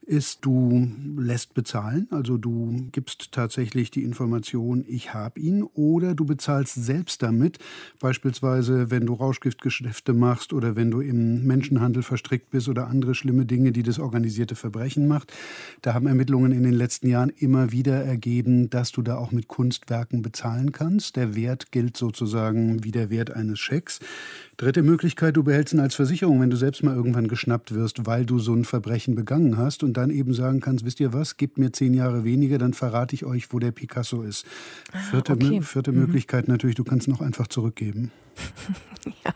ist, 0.02 0.44
du 0.44 0.90
lässt 1.16 1.54
bezahlen, 1.54 2.08
also 2.10 2.38
du 2.38 2.88
gibst 2.92 3.32
tatsächlich 3.32 3.90
die 3.90 4.02
Information, 4.02 4.84
ich 4.88 5.12
habe 5.14 5.38
ihn, 5.38 5.62
oder 5.62 6.14
du 6.14 6.24
bezahlst 6.24 6.47
selbst 6.56 7.22
damit, 7.22 7.58
beispielsweise 8.00 8.90
wenn 8.90 9.06
du 9.06 9.14
Rauschgiftgeschäfte 9.14 10.14
machst 10.14 10.52
oder 10.52 10.76
wenn 10.76 10.90
du 10.90 11.00
im 11.00 11.46
Menschenhandel 11.46 12.02
verstrickt 12.02 12.50
bist 12.50 12.68
oder 12.68 12.88
andere 12.88 13.14
schlimme 13.14 13.44
Dinge, 13.44 13.72
die 13.72 13.82
das 13.82 13.98
organisierte 13.98 14.54
Verbrechen 14.54 15.06
macht. 15.06 15.32
Da 15.82 15.94
haben 15.94 16.06
Ermittlungen 16.06 16.52
in 16.52 16.62
den 16.62 16.72
letzten 16.72 17.08
Jahren 17.08 17.30
immer 17.36 17.72
wieder 17.72 18.02
ergeben, 18.04 18.70
dass 18.70 18.92
du 18.92 19.02
da 19.02 19.16
auch 19.16 19.32
mit 19.32 19.48
Kunstwerken 19.48 20.22
bezahlen 20.22 20.72
kannst. 20.72 21.16
Der 21.16 21.34
Wert 21.34 21.70
gilt 21.72 21.96
sozusagen 21.96 22.84
wie 22.84 22.90
der 22.90 23.10
Wert 23.10 23.30
eines 23.30 23.58
Schecks. 23.58 24.00
Dritte 24.56 24.82
Möglichkeit, 24.82 25.36
du 25.36 25.44
behältst 25.44 25.72
ihn 25.72 25.80
als 25.80 25.94
Versicherung, 25.94 26.40
wenn 26.40 26.50
du 26.50 26.56
selbst 26.56 26.82
mal 26.82 26.94
irgendwann 26.94 27.28
geschnappt 27.28 27.74
wirst, 27.74 28.06
weil 28.06 28.26
du 28.26 28.40
so 28.40 28.52
ein 28.54 28.64
Verbrechen 28.64 29.14
begangen 29.14 29.56
hast 29.56 29.84
und 29.84 29.96
dann 29.96 30.10
eben 30.10 30.34
sagen 30.34 30.60
kannst, 30.60 30.84
wisst 30.84 30.98
ihr 30.98 31.12
was, 31.12 31.36
gebt 31.36 31.58
mir 31.58 31.70
zehn 31.70 31.94
Jahre 31.94 32.24
weniger, 32.24 32.58
dann 32.58 32.72
verrate 32.72 33.14
ich 33.14 33.24
euch, 33.24 33.52
wo 33.52 33.60
der 33.60 33.70
Picasso 33.70 34.22
ist. 34.22 34.46
Ah, 34.92 34.98
vierte, 34.98 35.32
okay. 35.34 35.62
vierte 35.62 35.92
mhm. 35.92 35.98
Möglichkeit 36.00 36.37
natürlich, 36.46 36.76
du 36.76 36.84
kannst 36.84 37.08
noch 37.08 37.20
einfach 37.20 37.48
zurückgeben. 37.48 38.12
ja, 39.24 39.32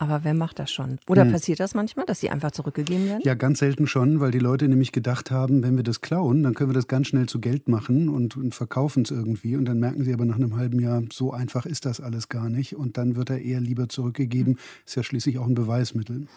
aber 0.00 0.24
wer 0.24 0.32
macht 0.32 0.58
das 0.58 0.72
schon? 0.72 0.98
Oder 1.08 1.24
hm. 1.24 1.32
passiert 1.32 1.60
das 1.60 1.74
manchmal, 1.74 2.06
dass 2.06 2.20
sie 2.20 2.30
einfach 2.30 2.52
zurückgegeben 2.52 3.06
werden? 3.06 3.20
Ja, 3.22 3.34
ganz 3.34 3.58
selten 3.58 3.86
schon, 3.86 4.18
weil 4.18 4.30
die 4.30 4.38
Leute 4.38 4.66
nämlich 4.66 4.92
gedacht 4.92 5.30
haben, 5.30 5.62
wenn 5.62 5.76
wir 5.76 5.82
das 5.82 6.00
klauen, 6.00 6.42
dann 6.42 6.54
können 6.54 6.70
wir 6.70 6.74
das 6.74 6.88
ganz 6.88 7.08
schnell 7.08 7.26
zu 7.26 7.38
Geld 7.38 7.68
machen 7.68 8.08
und, 8.08 8.34
und 8.34 8.54
verkaufen 8.54 9.02
es 9.02 9.10
irgendwie. 9.10 9.56
Und 9.56 9.66
dann 9.66 9.78
merken 9.78 10.02
sie 10.02 10.14
aber 10.14 10.24
nach 10.24 10.36
einem 10.36 10.56
halben 10.56 10.80
Jahr, 10.80 11.02
so 11.12 11.34
einfach 11.34 11.66
ist 11.66 11.84
das 11.84 12.00
alles 12.00 12.30
gar 12.30 12.48
nicht. 12.48 12.76
Und 12.76 12.96
dann 12.96 13.14
wird 13.14 13.28
er 13.28 13.42
eher 13.42 13.60
lieber 13.60 13.90
zurückgegeben. 13.90 14.56
Ist 14.86 14.96
ja 14.96 15.02
schließlich 15.02 15.36
auch 15.36 15.46
ein 15.46 15.54
Beweismittel. 15.54 16.28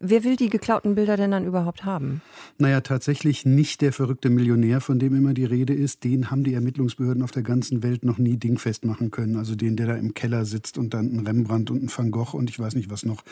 Wer 0.00 0.24
will 0.24 0.34
die 0.34 0.48
geklauten 0.48 0.96
Bilder 0.96 1.16
denn 1.16 1.30
dann 1.30 1.46
überhaupt 1.46 1.84
haben? 1.84 2.20
Naja, 2.58 2.80
tatsächlich 2.80 3.46
nicht 3.46 3.80
der 3.80 3.92
verrückte 3.92 4.28
Millionär, 4.28 4.80
von 4.80 4.98
dem 4.98 5.14
immer 5.14 5.34
die 5.34 5.44
Rede 5.44 5.72
ist. 5.72 6.02
Den 6.02 6.32
haben 6.32 6.42
die 6.42 6.54
Ermittlungsbehörden 6.54 7.22
auf 7.22 7.30
der 7.30 7.44
ganzen 7.44 7.84
Welt 7.84 8.04
noch 8.04 8.18
nie 8.18 8.38
dingfest 8.38 8.84
machen 8.84 9.12
können. 9.12 9.36
Also 9.36 9.54
den, 9.54 9.76
der 9.76 9.86
da 9.86 9.94
im 9.94 10.14
Keller 10.14 10.44
sitzt 10.44 10.78
und 10.78 10.94
dann 10.94 11.14
ein 11.14 11.24
Rembrandt 11.24 11.70
und 11.70 11.80
ein 11.80 11.90
Van 11.96 12.10
Gogh 12.10 12.36
und 12.36 12.50
ich 12.50 12.58
weiß 12.58 12.74
nicht 12.74 12.90
was 12.90 13.03
noch 13.04 13.22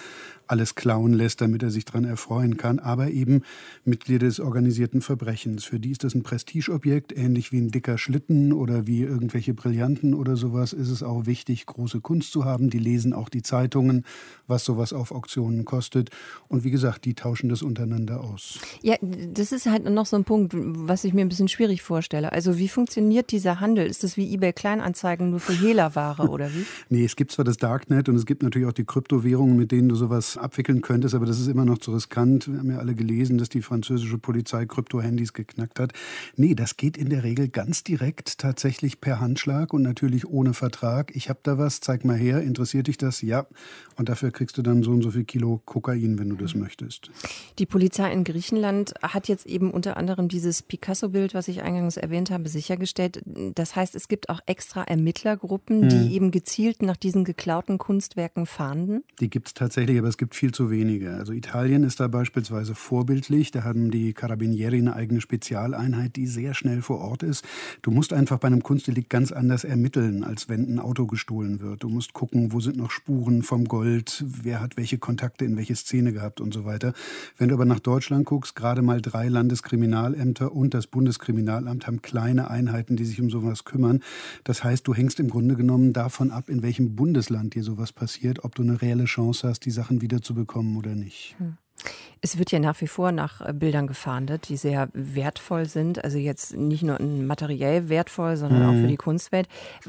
alles 0.53 0.75
klauen 0.75 1.15
lässt, 1.15 1.41
damit 1.41 1.63
er 1.63 1.71
sich 1.71 1.87
daran 1.87 2.05
erfreuen 2.05 2.59
kann, 2.59 2.79
aber 2.79 3.11
eben 3.11 3.43
Mitglieder 3.85 4.27
des 4.27 4.39
organisierten 4.39 5.01
Verbrechens. 5.01 5.65
Für 5.65 5.81
die 5.81 5.91
ist 5.91 6.05
das 6.05 6.15
ein 6.15 6.23
Prestigeobjekt, 6.23 7.17
ähnlich 7.17 7.53
wie 7.53 7.59
ein 7.59 7.71
dicker 7.71 7.97
Schlitten 7.97 8.53
oder 8.53 8.87
wie 8.87 9.03
irgendwelche 9.03 9.55
Brillanten 9.55 10.13
oder 10.13 10.37
sowas, 10.37 10.75
ist 10.75 10.91
es 10.91 11.03
auch 11.03 11.25
wichtig, 11.25 11.65
große 11.65 12.01
Kunst 12.01 12.33
zu 12.33 12.45
haben. 12.45 12.69
Die 12.69 12.79
lesen 12.79 13.15
auch 13.15 13.31
die 13.31 13.43
Zeitungen, 13.43 14.05
was 14.47 14.65
sowas 14.65 14.93
auf 14.93 15.11
Auktionen 15.11 15.65
kostet. 15.65 16.11
Und 16.49 16.65
wie 16.65 16.71
gesagt, 16.71 17.07
die 17.07 17.15
tauschen 17.15 17.49
das 17.49 17.63
untereinander 17.63 18.21
aus. 18.21 18.59
Ja, 18.83 18.97
das 19.01 19.53
ist 19.53 19.67
halt 19.67 19.89
noch 19.89 20.07
so 20.07 20.17
ein 20.17 20.25
Punkt, 20.25 20.53
was 20.55 21.05
ich 21.05 21.15
mir 21.15 21.23
ein 21.23 21.31
bisschen 21.31 21.49
schwierig 21.49 21.81
vorstelle. 21.83 22.33
Also 22.33 22.59
wie 22.59 22.69
funktioniert 22.69 23.33
dieser 23.33 23.61
Handel? 23.61 23.87
Ist 23.87 24.05
das 24.05 24.19
wie 24.19 24.35
eBay 24.35 24.53
Kleinanzeigen 24.53 25.31
nur 25.31 25.41
für 25.41 25.55
Hehlerware 25.55 26.29
oder 26.29 26.53
wie? 26.53 26.67
nee, 26.91 27.05
es 27.05 27.17
gibt 27.17 27.33
zwar 27.33 27.45
das 27.45 27.57
Darknet 27.57 28.09
und 28.11 28.17
es 28.17 28.27
gibt 28.27 28.43
natürlich 28.43 28.69
auch 28.69 28.73
die 28.73 28.85
Kryptowährungen, 28.85 29.57
mit 29.63 29.71
denen 29.71 29.89
du 29.89 29.95
sowas 29.95 30.37
abwickeln 30.37 30.83
könntest, 30.83 31.15
aber 31.15 31.25
das 31.25 31.39
ist 31.39 31.47
immer 31.47 31.65
noch 31.65 31.79
zu 31.79 31.93
riskant. 31.93 32.51
Wir 32.51 32.59
haben 32.59 32.71
ja 32.73 32.79
alle 32.79 32.97
gelesen, 32.97 33.39
dass 33.39 33.49
die 33.49 33.63
französische 33.63 34.19
Polizei 34.19 34.67
Krypto-Handys 34.67 35.35
geknackt 35.35 35.79
hat. 35.79 35.93
Nee, 36.35 36.57
das 36.57 36.77
geht 36.77 36.97
in 36.97 37.11
der 37.11 37.23
Regel 37.23 37.47
ganz 37.47 37.85
direkt, 37.85 38.39
tatsächlich 38.39 39.01
per 39.01 39.21
Handschlag 39.21 39.73
und 39.73 39.83
natürlich 39.83 40.27
ohne 40.27 40.53
Vertrag. 40.53 41.15
Ich 41.15 41.29
habe 41.29 41.39
da 41.45 41.59
was, 41.59 41.79
zeig 41.79 42.05
mal 42.05 42.17
her, 42.17 42.43
interessiert 42.43 42.89
dich 42.89 42.99
das? 42.99 43.23
Ja. 43.23 43.47
Und 43.97 44.09
dafür 44.09 44.33
kriegst 44.33 44.59
du 44.59 44.63
dann 44.63 44.83
so 44.83 44.91
und 44.91 45.03
so 45.03 45.13
viel 45.13 45.23
Kilo 45.23 45.63
Kokain, 45.65 46.19
wenn 46.19 46.31
du 46.31 46.35
das 46.35 46.57
möchtest. 46.57 47.13
Die 47.61 47.67
Polizei 47.67 48.13
in 48.13 48.25
Griechenland 48.25 48.95
hat 49.01 49.29
jetzt 49.29 49.47
eben 49.47 49.71
unter 49.71 49.97
anderem 49.97 50.27
dieses 50.27 50.63
Picasso-Bild, 50.63 51.35
was 51.35 51.47
ich 51.47 51.63
eingangs 51.63 51.97
erwähnt 51.97 52.33
habe, 52.33 52.49
sichergestellt. 52.49 53.23
Das 53.55 53.77
heißt, 53.77 53.95
es 53.95 54.09
gibt 54.09 54.29
auch 54.29 54.41
extra 54.47 54.83
Ermittlergruppen, 54.83 55.89
die 55.89 56.01
hm. 56.01 56.11
eben 56.11 56.31
gezielt 56.33 56.83
nach 56.83 56.97
diesen 56.97 57.23
geklauten 57.23 57.79
Kunstwerken 57.79 58.47
fahnden? 58.47 59.05
Die 59.21 59.31
gibt 59.31 59.42
es 59.47 59.55
tatsächlich, 59.55 59.99
aber 59.99 60.09
es 60.09 60.19
gibt 60.19 60.35
viel 60.35 60.53
zu 60.53 60.71
wenige. 60.71 61.15
Also 61.15 61.33
Italien 61.33 61.85
ist 61.85 62.01
da 62.01 62.09
beispielsweise 62.09 62.75
vorbildlich. 62.75 63.51
Da 63.51 63.65
haben 63.65 63.91
die 63.91 64.13
Carabinieri 64.13 64.79
eine 64.79 64.95
eigene 64.95 65.21
Spezialeinheit, 65.21 66.17
die 66.17 66.27
sehr 66.27 66.55
schnell 66.55 66.83
vor 66.83 66.99
Ort 66.99 67.23
ist. 67.23 67.45
Du 67.83 67.91
musst 67.91 68.13
einfach 68.13 68.39
bei 68.39 68.49
einem 68.49 68.63
Kunstdelikt 68.63 69.11
ganz 69.11 69.33
anders 69.33 69.65
ermitteln, 69.65 70.25
als 70.25 70.49
wenn 70.49 70.73
ein 70.73 70.79
Auto 70.79 71.07
gestohlen 71.07 71.61
wird. 71.61 71.83
Du 71.83 71.89
musst 71.89 72.13
gucken, 72.13 72.53
wo 72.53 72.61
sind 72.61 72.77
noch 72.77 72.91
Spuren 72.91 73.43
vom 73.43 73.65
Gold, 73.65 74.25
wer 74.27 74.61
hat 74.61 74.77
welche 74.77 74.99
Kontakte 74.99 75.45
in 75.45 75.57
welche 75.57 75.77
Szene 75.77 76.13
gehabt 76.13 76.41
und 76.41 76.53
so 76.53 76.65
weiter. 76.65 76.93
Wenn 77.39 77.49
du 77.49 77.55
aber 77.55 77.65
nach 77.65 77.81
Deutschland 77.81 78.27
guckst, 78.27 78.55
gerade 78.55 78.83
mal 78.83 79.01
drei 79.01 79.29
Landeskriminalämter 79.29 80.53
und 80.53 80.75
das 80.75 80.87
Bundeskriminalamt 80.87 81.87
haben 81.87 82.03
kleine 82.03 82.51
Einheiten, 82.51 82.97
die 82.97 83.05
sich 83.05 83.21
um 83.21 83.31
sowas 83.31 83.65
kümmern. 83.65 84.03
Das 84.45 84.65
heißt, 84.65 84.87
du 84.87 84.95
hängst 84.95 85.21
im 85.21 85.31
Grunde 85.31 85.57
genommen 85.57 85.93
davon 85.93 86.31
ab, 86.31 86.49
in 86.49 86.63
welchem 86.63 86.95
Bundesland 86.95 87.55
dir 87.55 87.63
sowas 87.63 87.93
passiert, 87.93 88.45
ob 88.45 88.55
du 88.55 88.63
eine 88.63 88.81
reelle 88.83 89.05
Chance 89.05 89.32
hast, 89.45 89.61
die 89.61 89.71
Sachen 89.71 90.01
wieder 90.01 90.21
zu 90.21 90.35
bekommen 90.35 90.77
oder 90.77 90.95
nicht. 90.95 91.35
Hm. 91.39 91.57
Es 92.25 92.39
wird 92.39 92.53
ja 92.53 92.61
nach 92.61 92.81
wie 92.81 92.87
vor 92.87 93.11
nach 93.11 93.41
äh, 93.41 93.53
Bildern 93.53 93.89
gefahndet, 93.89 94.49
die 94.49 94.57
sehr 94.57 94.89
wertvoll 94.93 95.67
sind. 95.67 96.05
Also 96.05 96.19
jetzt 96.19 96.57
nicht 96.57 96.85
nur 96.85 97.03
materiell 97.03 97.89
wertvoll, 97.89 98.37
sondern 98.37 98.63
mhm. 98.63 98.69
auch 98.69 98.75
für 98.75 98.85
mhm. 98.85 98.89
die 98.89 98.97
Kunstwelt. 98.97 99.49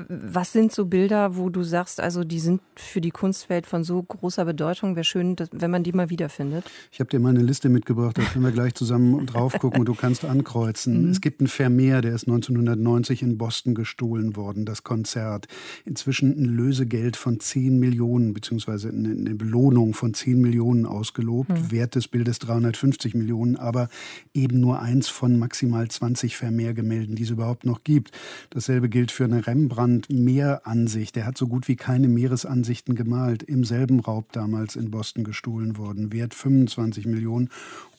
Was 0.10 0.52
sind 0.52 0.72
so 0.72 0.86
Bilder, 0.88 1.38
wo 1.38 1.52
du 1.52 1.62
sagst, 1.62 2.00
also 2.00 2.24
die 2.24 2.40
sind 2.40 2.62
für 2.76 3.02
die 3.02 3.12
Kunstwelt 3.12 3.68
von 3.68 3.84
so 3.84 4.02
großer 4.02 4.46
Bedeutung? 4.46 4.96
Wäre 4.96 5.04
schön, 5.04 5.36
wenn 5.52 5.70
man 5.70 5.84
die 5.84 5.92
mal 5.92 6.10
wiederfindet. 6.10 6.66
Ich 6.92 7.00
habe 7.00 7.10
dir 7.12 7.20
mal 7.20 7.30
eine 7.30 7.44
Liste 7.44 7.70
mitgebracht, 7.70 8.18
da 8.18 8.24
können 8.24 8.44
wir 8.44 8.52
gleich 8.52 8.74
zusammen 8.74 9.26
drauf 9.28 9.60
gucken 9.60 9.82
und 9.82 9.86
du 9.86 9.94
kannst 9.94 10.26
ankreuzen. 10.26 11.04
Mhm. 11.04 11.12
Es 11.12 11.22
gibt 11.22 11.40
einen 11.40 11.48
Vermeer, 11.48 12.02
der 12.02 12.16
ist 12.16 12.28
1990 12.28 13.22
in 13.22 13.38
Boston 13.38 13.76
gestohlen 13.76 14.36
worden, 14.36 14.66
das 14.66 14.84
Konzert. 14.84 15.46
Inzwischen 15.86 16.32
ein 16.32 16.46
Lösegeld 16.46 17.16
von 17.16 17.40
10 17.40 17.78
Millionen, 17.78 18.34
beziehungsweise 18.34 18.90
eine 18.90 19.36
Belohnung 19.36 19.94
von 19.94 20.16
10 20.16 20.42
Millionen 20.42 20.88
ausgelobt. 20.88 21.52
Mhm. 21.52 21.72
Wert 21.72 21.94
des 21.94 22.08
Bildes 22.08 22.23
350 22.24 23.16
Millionen, 23.16 23.56
aber 23.56 23.90
eben 24.34 24.60
nur 24.60 24.82
eins 24.82 25.08
von 25.08 25.38
maximal 25.38 25.88
20 25.88 26.38
Vermehrgemälden, 26.38 27.16
die 27.16 27.24
es 27.24 27.30
überhaupt 27.30 27.66
noch 27.66 27.84
gibt. 27.84 28.12
Dasselbe 28.50 28.90
gilt 28.90 29.12
für 29.12 29.26
eine 29.26 29.46
Rembrandt-Meeransicht. 29.46 31.16
Der 31.16 31.26
hat 31.26 31.38
so 31.38 31.48
gut 31.48 31.68
wie 31.68 31.76
keine 31.76 32.08
Meeresansichten 32.08 32.96
gemalt. 32.96 33.44
Im 33.44 33.64
selben 33.64 34.00
Raub 34.00 34.32
damals 34.32 34.76
in 34.76 34.92
Boston 34.92 35.24
gestohlen 35.24 35.78
worden. 35.78 36.12
Wert 36.12 36.34
25 36.34 37.06
Millionen. 37.06 37.50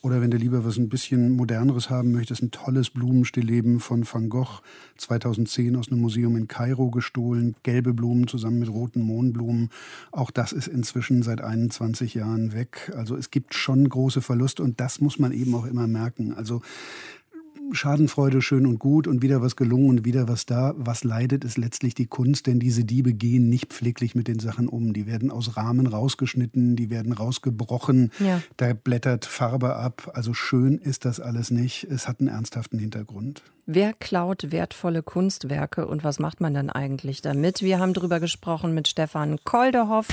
Oder 0.04 0.20
wenn 0.20 0.30
du 0.30 0.36
lieber 0.36 0.66
was 0.66 0.76
ein 0.76 0.90
bisschen 0.90 1.30
moderneres 1.30 1.88
haben 1.88 2.12
möchtest, 2.12 2.42
ein 2.42 2.50
tolles 2.50 2.90
Blumenstillleben 2.90 3.80
von 3.80 4.04
Van 4.04 4.28
Gogh, 4.28 4.60
2010 4.98 5.76
aus 5.76 5.90
einem 5.90 6.02
Museum 6.02 6.36
in 6.36 6.46
Kairo 6.46 6.90
gestohlen, 6.90 7.56
gelbe 7.62 7.94
Blumen 7.94 8.28
zusammen 8.28 8.58
mit 8.58 8.68
roten 8.68 9.00
Mohnblumen. 9.00 9.70
Auch 10.12 10.30
das 10.30 10.52
ist 10.52 10.68
inzwischen 10.68 11.22
seit 11.22 11.40
21 11.40 12.12
Jahren 12.12 12.52
weg. 12.52 12.92
Also 12.94 13.16
es 13.16 13.30
gibt 13.30 13.54
schon 13.54 13.88
große 13.88 14.20
Verluste 14.20 14.62
und 14.62 14.78
das 14.78 15.00
muss 15.00 15.18
man 15.18 15.32
eben 15.32 15.54
auch 15.54 15.64
immer 15.64 15.86
merken. 15.86 16.34
Also 16.34 16.60
Schadenfreude 17.74 18.42
schön 18.42 18.66
und 18.66 18.78
gut 18.78 19.06
und 19.06 19.22
wieder 19.22 19.42
was 19.42 19.56
gelungen 19.56 19.88
und 19.88 20.04
wieder 20.04 20.28
was 20.28 20.46
da. 20.46 20.74
Was 20.76 21.04
leidet, 21.04 21.44
ist 21.44 21.58
letztlich 21.58 21.94
die 21.94 22.06
Kunst, 22.06 22.46
denn 22.46 22.60
diese 22.60 22.84
Diebe 22.84 23.12
gehen 23.12 23.48
nicht 23.48 23.72
pfleglich 23.72 24.14
mit 24.14 24.28
den 24.28 24.38
Sachen 24.38 24.68
um. 24.68 24.92
Die 24.92 25.06
werden 25.06 25.30
aus 25.30 25.56
Rahmen 25.56 25.86
rausgeschnitten, 25.86 26.76
die 26.76 26.90
werden 26.90 27.12
rausgebrochen, 27.12 28.12
ja. 28.18 28.40
da 28.56 28.72
blättert 28.72 29.24
Farbe 29.24 29.76
ab. 29.76 30.10
Also 30.14 30.34
schön 30.34 30.78
ist 30.78 31.04
das 31.04 31.20
alles 31.20 31.50
nicht. 31.50 31.84
Es 31.84 32.08
hat 32.08 32.20
einen 32.20 32.28
ernsthaften 32.28 32.78
Hintergrund. 32.78 33.42
Wer 33.66 33.92
klaut 33.92 34.52
wertvolle 34.52 35.02
Kunstwerke 35.02 35.86
und 35.86 36.04
was 36.04 36.18
macht 36.18 36.40
man 36.40 36.54
dann 36.54 36.70
eigentlich 36.70 37.22
damit? 37.22 37.62
Wir 37.62 37.78
haben 37.78 37.94
darüber 37.94 38.20
gesprochen 38.20 38.74
mit 38.74 38.88
Stefan 38.88 39.38
Koldehoff. 39.44 40.08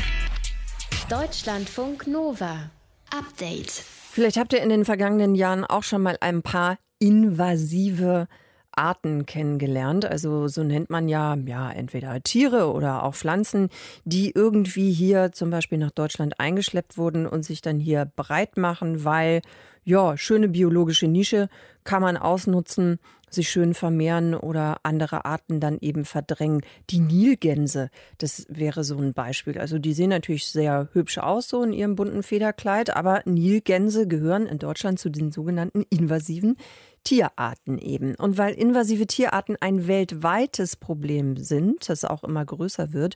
Deutschlandfunk 1.10 2.08
Nova. 2.08 2.72
Update. 3.14 3.84
Vielleicht 4.12 4.38
habt 4.38 4.54
ihr 4.54 4.62
in 4.62 4.70
den 4.70 4.86
vergangenen 4.86 5.36
Jahren 5.36 5.66
auch 5.66 5.84
schon 5.84 6.02
mal 6.02 6.18
ein 6.22 6.42
paar 6.42 6.78
invasive 7.02 8.28
Arten 8.72 9.26
kennengelernt. 9.26 10.06
Also 10.06 10.48
so 10.48 10.64
nennt 10.64 10.90
man 10.90 11.10
ja, 11.10 11.36
ja, 11.36 11.72
entweder 11.72 12.22
Tiere 12.22 12.72
oder 12.72 13.04
auch 13.04 13.16
Pflanzen, 13.16 13.70
die 14.06 14.32
irgendwie 14.32 14.92
hier 14.92 15.32
zum 15.32 15.50
Beispiel 15.50 15.78
nach 15.78 15.92
Deutschland 15.92 16.40
eingeschleppt 16.40 16.98
wurden 16.98 17.28
und 17.28 17.44
sich 17.44 17.62
dann 17.62 17.80
hier 17.80 18.06
breit 18.16 18.58
machen, 18.58 19.04
weil, 19.04 19.42
ja, 19.84 20.16
schöne 20.18 20.48
biologische 20.48 21.08
Nische 21.08 21.50
kann 21.84 22.02
man 22.02 22.16
ausnutzen 22.16 23.00
sich 23.34 23.50
schön 23.50 23.74
vermehren 23.74 24.36
oder 24.36 24.78
andere 24.84 25.26
Arten 25.26 25.60
dann 25.60 25.78
eben 25.80 26.06
verdrängen. 26.06 26.62
Die 26.90 27.00
Nilgänse, 27.00 27.90
das 28.18 28.46
wäre 28.50 28.84
so 28.84 28.98
ein 28.98 29.14
Beispiel. 29.14 29.58
Also 29.58 29.80
die 29.80 29.94
sehen 29.94 30.10
natürlich 30.10 30.48
sehr 30.48 30.90
hübsch 30.94 31.18
aus, 31.18 31.48
so 31.48 31.64
in 31.64 31.74
ihrem 31.74 31.96
bunten 31.96 32.24
Federkleid, 32.24 32.96
aber 32.96 33.22
Nilgänse 33.26 34.08
gehören 34.08 34.46
in 34.46 34.60
Deutschland 34.60 35.00
zu 35.00 35.10
den 35.10 35.32
sogenannten 35.32 35.84
invasiven 35.90 36.58
Tierarten 37.04 37.78
eben. 37.78 38.16
Und 38.16 38.38
weil 38.38 38.54
invasive 38.54 39.08
Tierarten 39.08 39.58
ein 39.60 39.88
weltweites 39.88 40.76
Problem 40.76 41.38
sind, 41.38 41.90
das 41.90 42.06
auch 42.06 42.24
immer 42.24 42.46
größer 42.46 42.94
wird, 42.94 43.16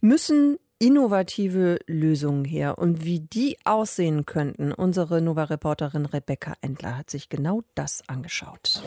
müssen 0.00 0.58
innovative 0.78 1.78
Lösungen 1.86 2.44
her. 2.44 2.78
Und 2.78 3.04
wie 3.04 3.20
die 3.20 3.56
aussehen 3.64 4.26
könnten, 4.26 4.72
unsere 4.72 5.22
Nova-Reporterin 5.22 6.06
Rebecca 6.06 6.54
Endler 6.60 6.98
hat 6.98 7.08
sich 7.08 7.28
genau 7.28 7.62
das 7.74 8.02
angeschaut. 8.08 8.82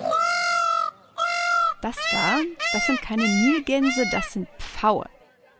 Das 1.81 1.95
da, 2.11 2.39
das 2.73 2.85
sind 2.85 3.01
keine 3.01 3.23
Nilgänse, 3.23 4.05
das 4.11 4.33
sind 4.33 4.47
Pfaue. 4.59 5.05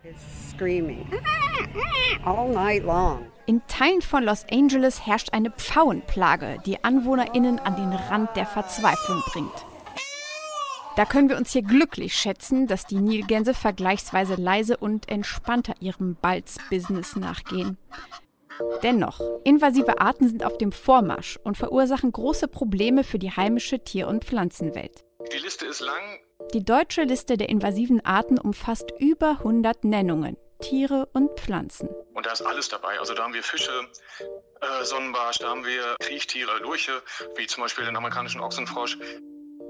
In 3.47 3.61
Teilen 3.67 4.01
von 4.01 4.23
Los 4.23 4.43
Angeles 4.51 5.05
herrscht 5.05 5.33
eine 5.33 5.51
Pfauenplage, 5.51 6.57
die 6.65 6.83
AnwohnerInnen 6.83 7.59
an 7.59 7.75
den 7.75 7.93
Rand 7.93 8.35
der 8.35 8.47
Verzweiflung 8.47 9.21
bringt. 9.31 9.65
Da 10.95 11.05
können 11.05 11.29
wir 11.29 11.37
uns 11.37 11.51
hier 11.51 11.61
glücklich 11.61 12.15
schätzen, 12.15 12.65
dass 12.65 12.87
die 12.87 12.95
Nilgänse 12.95 13.53
vergleichsweise 13.53 14.35
leise 14.35 14.77
und 14.77 15.09
entspannter 15.09 15.75
ihrem 15.79 16.15
Balzbusiness 16.15 17.17
nachgehen. 17.17 17.77
Dennoch, 18.81 19.19
invasive 19.43 19.99
Arten 19.99 20.27
sind 20.27 20.43
auf 20.43 20.57
dem 20.57 20.71
Vormarsch 20.71 21.37
und 21.43 21.57
verursachen 21.57 22.11
große 22.11 22.47
Probleme 22.47 23.03
für 23.03 23.19
die 23.19 23.31
heimische 23.31 23.83
Tier- 23.83 24.07
und 24.07 24.23
Pflanzenwelt. 24.23 25.03
Die 25.33 25.37
Liste 25.37 25.65
ist 25.65 25.81
lang. 25.81 26.19
Die 26.53 26.63
deutsche 26.63 27.03
Liste 27.03 27.37
der 27.37 27.49
invasiven 27.49 28.03
Arten 28.05 28.39
umfasst 28.39 28.91
über 28.99 29.31
100 29.39 29.83
Nennungen, 29.83 30.37
Tiere 30.65 31.07
und 31.13 31.39
Pflanzen. 31.39 31.87
Und 32.15 32.25
da 32.25 32.31
ist 32.31 32.41
alles 32.41 32.69
dabei. 32.69 32.97
Also 32.97 33.13
da 33.13 33.23
haben 33.23 33.35
wir 33.35 33.43
Fische, 33.43 33.69
äh, 34.61 34.83
Sonnenbarsch, 34.83 35.37
da 35.37 35.49
haben 35.49 35.63
wir 35.63 35.95
Kriechtiere, 35.99 36.57
Lurche, 36.57 37.03
wie 37.35 37.45
zum 37.45 37.61
Beispiel 37.61 37.85
den 37.85 37.95
amerikanischen 37.95 38.41
Ochsenfrosch. 38.41 38.97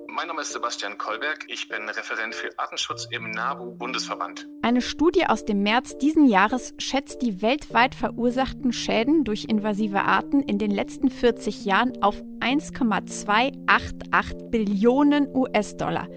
Mein 0.08 0.30
Name 0.30 0.40
ist 0.40 0.54
Sebastian 0.54 0.98
Kolberg. 0.98 1.44
Ich 1.50 1.68
bin 1.68 1.90
Referent 1.90 2.34
für 2.34 2.58
Artenschutz 2.58 3.10
im 3.12 3.32
NABU-Bundesverband. 3.32 4.48
Eine 4.62 4.82
Studie 4.82 5.26
aus 5.26 5.44
dem 5.44 5.64
März 5.64 5.98
diesen 5.98 6.30
Jahres 6.30 6.74
schätzt 6.78 7.22
die 7.22 7.42
weltweit 7.42 7.94
verursachten 7.94 8.72
Schäden 8.72 9.26
durch 9.26 9.48
invasive 9.50 10.04
Arten 10.04 10.44
in 10.44 10.60
den 10.60 10.72
letzten 10.72 11.10
40 11.10 11.66
Jahren 11.66 12.02
auf 12.02 12.24
1,288 12.40 14.50
Billionen 14.50 15.28
US-Dollar. 15.36 16.08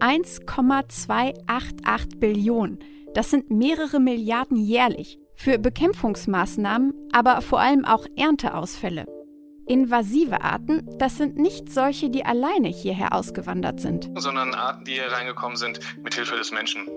1,288 0.00 2.18
Billionen. 2.18 2.78
Das 3.14 3.30
sind 3.30 3.50
mehrere 3.50 4.00
Milliarden 4.00 4.56
jährlich. 4.56 5.18
Für 5.34 5.58
Bekämpfungsmaßnahmen, 5.58 6.94
aber 7.12 7.42
vor 7.42 7.60
allem 7.60 7.84
auch 7.84 8.06
Ernteausfälle. 8.16 9.06
Invasive 9.66 10.40
Arten, 10.40 10.88
das 10.98 11.18
sind 11.18 11.36
nicht 11.36 11.70
solche, 11.70 12.10
die 12.10 12.24
alleine 12.24 12.68
hierher 12.68 13.12
ausgewandert 13.12 13.80
sind. 13.80 14.10
Sondern 14.16 14.54
Arten, 14.54 14.84
die 14.84 14.92
hier 14.92 15.10
reingekommen 15.10 15.56
sind, 15.56 15.78
mit 16.02 16.14
Hilfe 16.14 16.36
des 16.36 16.52
Menschen. 16.52 16.88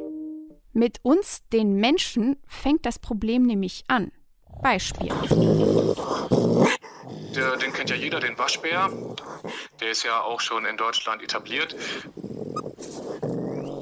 Mit 0.73 0.99
uns, 1.03 1.41
den 1.51 1.73
Menschen, 1.75 2.37
fängt 2.47 2.85
das 2.85 2.99
Problem 2.99 3.43
nämlich 3.43 3.83
an. 3.87 4.11
Beispiel. 4.61 5.09
Der, 7.35 7.57
den 7.57 7.73
kennt 7.73 7.89
ja 7.89 7.95
jeder, 7.95 8.19
den 8.19 8.37
Waschbär. 8.37 8.89
Der 9.81 9.91
ist 9.91 10.03
ja 10.03 10.21
auch 10.21 10.39
schon 10.39 10.65
in 10.65 10.77
Deutschland 10.77 11.21
etabliert. 11.21 11.75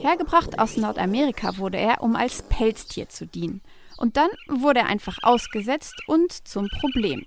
Hergebracht 0.04 0.60
aus 0.60 0.76
Nordamerika 0.76 1.58
wurde 1.58 1.78
er, 1.78 2.04
um 2.04 2.18
als 2.18 2.44
Pelztier 2.44 3.08
zu 3.08 3.26
dienen. 3.26 3.62
Und 3.96 4.18
dann 4.18 4.28
wurde 4.50 4.82
er 4.82 4.88
einfach 4.88 5.20
ausgesetzt 5.22 5.96
und 6.08 6.46
zum 6.46 6.68
Problem. 6.68 7.26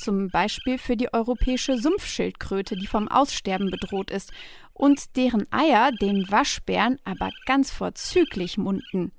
Zum 0.00 0.28
Beispiel 0.30 0.76
für 0.76 0.96
die 0.96 1.14
europäische 1.14 1.78
Sumpfschildkröte, 1.78 2.76
die 2.76 2.88
vom 2.88 3.06
Aussterben 3.06 3.70
bedroht 3.70 4.10
ist 4.10 4.32
und 4.72 5.16
deren 5.16 5.46
Eier 5.52 5.92
den 5.92 6.28
Waschbären 6.28 6.98
aber 7.04 7.30
ganz 7.46 7.70
vorzüglich 7.70 8.58
munden. 8.58 9.12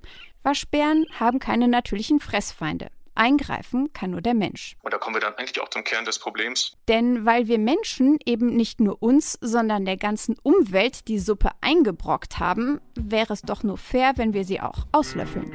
Waschbären 0.44 1.06
haben 1.18 1.40
keine 1.40 1.70
natürlichen 1.70 2.20
Fressfeinde. 2.20 2.90
Eingreifen 3.18 3.92
kann 3.94 4.12
nur 4.12 4.22
der 4.22 4.34
Mensch. 4.34 4.78
Und 4.84 4.94
da 4.94 4.98
kommen 4.98 5.16
wir 5.16 5.22
dann 5.22 5.34
eigentlich 5.36 5.60
auch 5.62 5.70
zum 5.70 5.84
Kern 5.84 6.06
des 6.06 6.20
Problems. 6.20 6.74
Denn 6.88 7.26
weil 7.26 7.48
wir 7.48 7.60
Menschen 7.60 8.18
eben 8.26 8.56
nicht 8.56 8.80
nur 8.80 9.02
uns, 9.02 9.38
sondern 9.42 9.86
der 9.86 9.98
ganzen 9.98 10.38
Umwelt 10.44 11.08
die 11.08 11.20
Suppe 11.20 11.50
eingebrockt 11.62 12.40
haben, 12.40 12.80
wäre 12.96 13.34
es 13.34 13.42
doch 13.42 13.64
nur 13.64 13.78
fair, 13.78 14.14
wenn 14.16 14.34
wir 14.34 14.46
sie 14.46 14.62
auch 14.62 14.88
auslöffeln. 14.92 15.52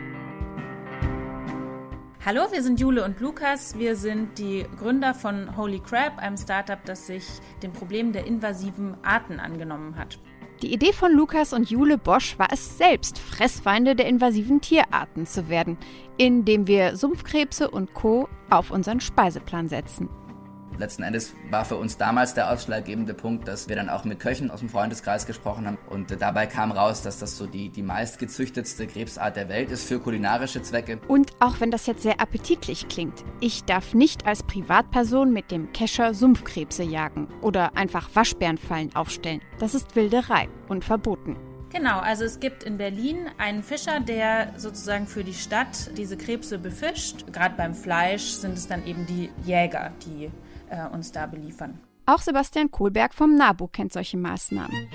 Hallo, 2.25 2.43
wir 2.53 2.63
sind 2.63 2.79
Jule 2.79 3.05
und 3.05 3.19
Lukas. 3.19 3.77
Wir 3.79 3.97
sind 3.97 4.39
die 4.39 4.65
Gründer 4.79 5.13
von 5.13 5.57
Holy 5.57 5.81
Crab, 5.81 6.19
einem 6.19 6.37
Startup, 6.37 6.79
das 6.85 7.09
sich 7.09 7.25
dem 7.65 7.73
Problem 7.73 8.13
der 8.13 8.27
invasiven 8.27 8.97
Arten 9.03 9.41
angenommen 9.41 9.97
hat. 9.97 10.21
Die 10.63 10.73
Idee 10.73 10.93
von 10.93 11.11
Lukas 11.13 11.53
und 11.53 11.71
Jule 11.71 11.99
Bosch 11.99 12.39
war 12.39 12.47
es 12.53 12.79
selbst, 12.79 13.19
Fressfeinde 13.19 13.97
der 13.97 14.07
invasiven 14.07 14.61
Tierarten 14.61 15.27
zu 15.27 15.49
werden, 15.49 15.77
indem 16.19 16.69
wir 16.69 16.97
Sumpfkrebse 16.97 17.69
und 17.69 17.95
Co. 17.95 18.29
auf 18.49 18.71
unseren 18.71 19.01
Speiseplan 19.01 19.69
setzen. 19.69 20.09
Letzten 20.83 21.05
Endes 21.05 21.33
war 21.49 21.65
für 21.65 21.77
uns 21.77 21.97
damals 21.97 22.35
der 22.35 22.51
ausschlaggebende 22.51 23.15
Punkt, 23.15 23.47
dass 23.47 23.69
wir 23.69 23.77
dann 23.77 23.89
auch 23.89 24.03
mit 24.03 24.19
Köchen 24.19 24.51
aus 24.51 24.59
dem 24.59 24.69
Freundeskreis 24.69 25.27
gesprochen 25.27 25.65
haben. 25.65 25.79
Und 25.89 26.21
dabei 26.21 26.47
kam 26.47 26.73
raus, 26.73 27.03
dass 27.03 27.21
das 27.21 27.39
so 27.39 27.47
die, 27.47 27.69
die 27.69 27.85
meistgezüchtetste 27.85 28.89
Krebsart 28.89 29.37
der 29.37 29.49
Welt 29.49 29.71
ist 29.71 29.87
für 29.87 30.01
kulinarische 30.01 30.61
Zwecke. 30.61 30.99
Und 31.07 31.31
auch 31.39 31.61
wenn 31.61 31.71
das 31.71 31.87
jetzt 31.87 32.03
sehr 32.03 32.21
appetitlich 32.21 32.89
klingt, 32.89 33.23
ich 33.39 33.63
darf 33.63 33.95
nicht 33.95 34.27
als 34.27 34.43
Privatperson 34.43 35.33
mit 35.33 35.53
dem 35.53 35.73
Kescher 35.73 36.15
Sumpfkrebse 36.15 36.83
jagen 36.83 37.29
oder 37.43 37.77
einfach 37.77 38.11
Waschbärenfallen 38.13 38.97
aufstellen. 38.97 39.41
Das 39.61 39.77
ist 39.77 39.95
Wilderei 39.95 40.49
und 40.67 40.85
verboten. 40.85 41.37
Genau, 41.71 42.01
also 42.01 42.25
es 42.25 42.41
gibt 42.41 42.65
in 42.65 42.77
Berlin 42.77 43.31
einen 43.39 43.63
Fischer, 43.63 44.01
der 44.01 44.53
sozusagen 44.57 45.07
für 45.07 45.23
die 45.23 45.33
Stadt 45.33 45.97
diese 45.97 46.17
Krebse 46.17 46.59
befischt. 46.59 47.33
Gerade 47.33 47.55
beim 47.57 47.73
Fleisch 47.73 48.25
sind 48.25 48.59
es 48.59 48.67
dann 48.67 48.85
eben 48.85 49.07
die 49.07 49.31
Jäger, 49.47 49.93
die 50.05 50.31
äh, 50.73 50.89
uns 50.93 51.13
da 51.13 51.27
beliefern. 51.27 51.79
Auch 52.07 52.19
Sebastian 52.19 52.71
Kohlberg 52.71 53.15
vom 53.15 53.37
NABU 53.37 53.69
kennt 53.69 53.93
solche 53.93 54.17
Maßnahmen. 54.17 54.89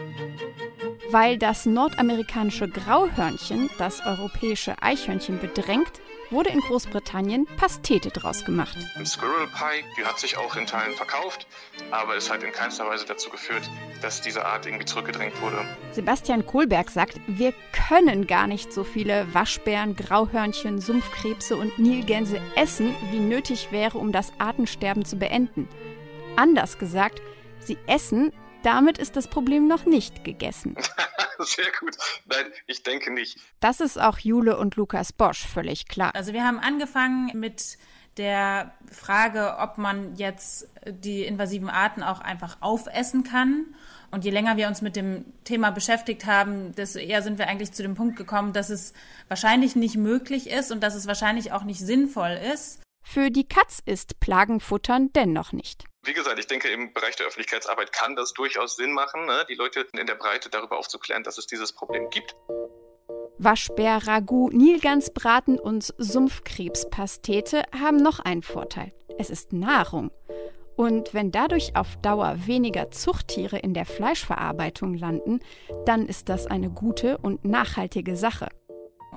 Weil 1.09 1.37
das 1.37 1.65
nordamerikanische 1.65 2.67
Grauhörnchen 2.67 3.69
das 3.77 4.05
europäische 4.05 4.81
Eichhörnchen 4.81 5.39
bedrängt, 5.39 6.01
wurde 6.29 6.49
in 6.49 6.59
Großbritannien 6.59 7.45
Pastete 7.57 8.09
draus 8.09 8.45
gemacht. 8.45 8.77
Ein 8.95 9.05
Squirrel 9.05 9.47
Pie, 9.47 9.83
die 9.97 10.05
hat 10.05 10.19
sich 10.19 10.37
auch 10.37 10.55
in 10.55 10.65
Teilen 10.65 10.93
verkauft, 10.93 11.47
aber 11.91 12.15
es 12.15 12.29
hat 12.29 12.43
in 12.43 12.51
keinster 12.51 12.87
Weise 12.87 13.05
dazu 13.05 13.29
geführt, 13.29 13.69
dass 14.01 14.21
diese 14.21 14.45
Art 14.45 14.65
irgendwie 14.65 14.85
zurückgedrängt 14.85 15.41
wurde. 15.41 15.63
Sebastian 15.91 16.45
Kohlberg 16.45 16.89
sagt, 16.89 17.19
wir 17.27 17.53
können 17.71 18.27
gar 18.27 18.47
nicht 18.47 18.73
so 18.73 18.83
viele 18.83 19.33
Waschbären, 19.33 19.95
Grauhörnchen, 19.95 20.79
Sumpfkrebse 20.81 21.55
und 21.55 21.79
Nilgänse 21.79 22.41
essen, 22.55 22.95
wie 23.11 23.19
nötig 23.19 23.71
wäre, 23.71 23.97
um 23.97 24.11
das 24.11 24.31
Artensterben 24.37 25.05
zu 25.05 25.17
beenden. 25.17 25.67
Anders 26.35 26.77
gesagt, 26.77 27.21
sie 27.59 27.77
essen, 27.87 28.31
damit 28.63 28.97
ist 28.97 29.15
das 29.15 29.27
Problem 29.27 29.67
noch 29.67 29.85
nicht 29.85 30.23
gegessen. 30.23 30.75
Sehr 31.39 31.71
gut. 31.79 31.97
Nein, 32.25 32.45
ich 32.65 32.83
denke 32.83 33.11
nicht. 33.11 33.37
Das 33.59 33.79
ist 33.79 33.99
auch 33.99 34.17
Jule 34.17 34.57
und 34.57 34.75
Lukas 34.75 35.13
Bosch 35.13 35.45
völlig 35.45 35.87
klar. 35.87 36.11
Also 36.15 36.33
wir 36.33 36.43
haben 36.43 36.59
angefangen 36.59 37.31
mit 37.39 37.77
der 38.17 38.73
Frage, 38.91 39.57
ob 39.59 39.77
man 39.77 40.15
jetzt 40.15 40.67
die 40.85 41.23
invasiven 41.23 41.69
Arten 41.69 42.03
auch 42.03 42.19
einfach 42.19 42.57
aufessen 42.61 43.23
kann. 43.23 43.65
Und 44.09 44.25
je 44.25 44.31
länger 44.31 44.57
wir 44.57 44.67
uns 44.67 44.81
mit 44.81 44.95
dem 44.95 45.25
Thema 45.43 45.69
beschäftigt 45.71 46.25
haben, 46.25 46.73
desto 46.75 46.99
eher 46.99 47.21
sind 47.21 47.37
wir 47.37 47.47
eigentlich 47.47 47.73
zu 47.73 47.83
dem 47.83 47.95
Punkt 47.95 48.15
gekommen, 48.15 48.53
dass 48.53 48.69
es 48.69 48.93
wahrscheinlich 49.27 49.75
nicht 49.75 49.97
möglich 49.97 50.49
ist 50.49 50.71
und 50.71 50.81
dass 50.81 50.95
es 50.95 51.07
wahrscheinlich 51.07 51.51
auch 51.51 51.63
nicht 51.63 51.79
sinnvoll 51.79 52.39
ist. 52.53 52.81
Für 53.09 53.31
die 53.31 53.47
Katz 53.47 53.79
ist 53.85 54.19
Plagenfuttern 54.19 55.13
dennoch 55.13 55.53
nicht. 55.53 55.85
Wie 56.03 56.11
gesagt, 56.11 56.39
ich 56.39 56.47
denke, 56.47 56.67
im 56.67 56.91
Bereich 56.91 57.15
der 57.15 57.25
Öffentlichkeitsarbeit 57.27 57.93
kann 57.93 58.17
das 58.17 58.33
durchaus 58.33 58.75
Sinn 58.75 58.91
machen, 58.91 59.25
ne? 59.25 59.45
die 59.47 59.55
Leute 59.55 59.87
in 59.97 60.05
der 60.05 60.15
Breite 60.15 60.49
darüber 60.49 60.77
aufzuklären, 60.77 61.23
dass 61.23 61.37
es 61.37 61.47
dieses 61.47 61.71
Problem 61.71 62.09
gibt. 62.09 62.35
Waschbär, 63.37 64.05
Ragout, 64.05 64.49
Nilgansbraten 64.49 65.57
und 65.57 65.93
Sumpfkrebspastete 65.97 67.63
haben 67.79 67.95
noch 67.95 68.19
einen 68.19 68.43
Vorteil. 68.43 68.91
Es 69.17 69.29
ist 69.29 69.53
Nahrung. 69.53 70.11
Und 70.75 71.13
wenn 71.13 71.31
dadurch 71.31 71.77
auf 71.77 71.95
Dauer 72.01 72.35
weniger 72.45 72.91
Zuchttiere 72.91 73.57
in 73.57 73.73
der 73.73 73.85
Fleischverarbeitung 73.85 74.95
landen, 74.95 75.39
dann 75.85 76.07
ist 76.07 76.27
das 76.27 76.45
eine 76.45 76.69
gute 76.69 77.17
und 77.19 77.45
nachhaltige 77.45 78.17
Sache. 78.17 78.49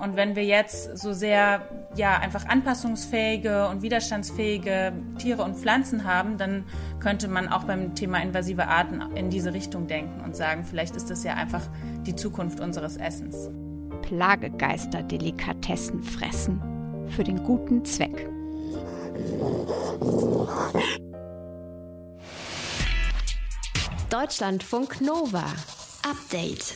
Und 0.01 0.15
wenn 0.15 0.35
wir 0.35 0.43
jetzt 0.43 0.97
so 0.97 1.13
sehr, 1.13 1.61
ja, 1.95 2.17
einfach 2.17 2.47
anpassungsfähige 2.47 3.67
und 3.67 3.83
widerstandsfähige 3.83 4.93
Tiere 5.19 5.43
und 5.43 5.57
Pflanzen 5.57 6.05
haben, 6.05 6.39
dann 6.39 6.65
könnte 6.99 7.27
man 7.27 7.47
auch 7.47 7.65
beim 7.65 7.93
Thema 7.93 8.19
invasive 8.19 8.67
Arten 8.67 8.99
in 9.15 9.29
diese 9.29 9.53
Richtung 9.53 9.85
denken 9.85 10.21
und 10.21 10.35
sagen, 10.35 10.65
vielleicht 10.65 10.95
ist 10.95 11.11
das 11.11 11.23
ja 11.23 11.35
einfach 11.35 11.61
die 12.07 12.15
Zukunft 12.15 12.59
unseres 12.59 12.97
Essens. 12.97 13.51
Plagegeister 14.01 15.03
Delikatessen 15.03 16.01
fressen. 16.01 16.59
Für 17.15 17.23
den 17.23 17.43
guten 17.43 17.85
Zweck. 17.85 18.27
Deutschlandfunk 24.09 24.99
Nova. 24.99 25.45
Update. 26.09 26.75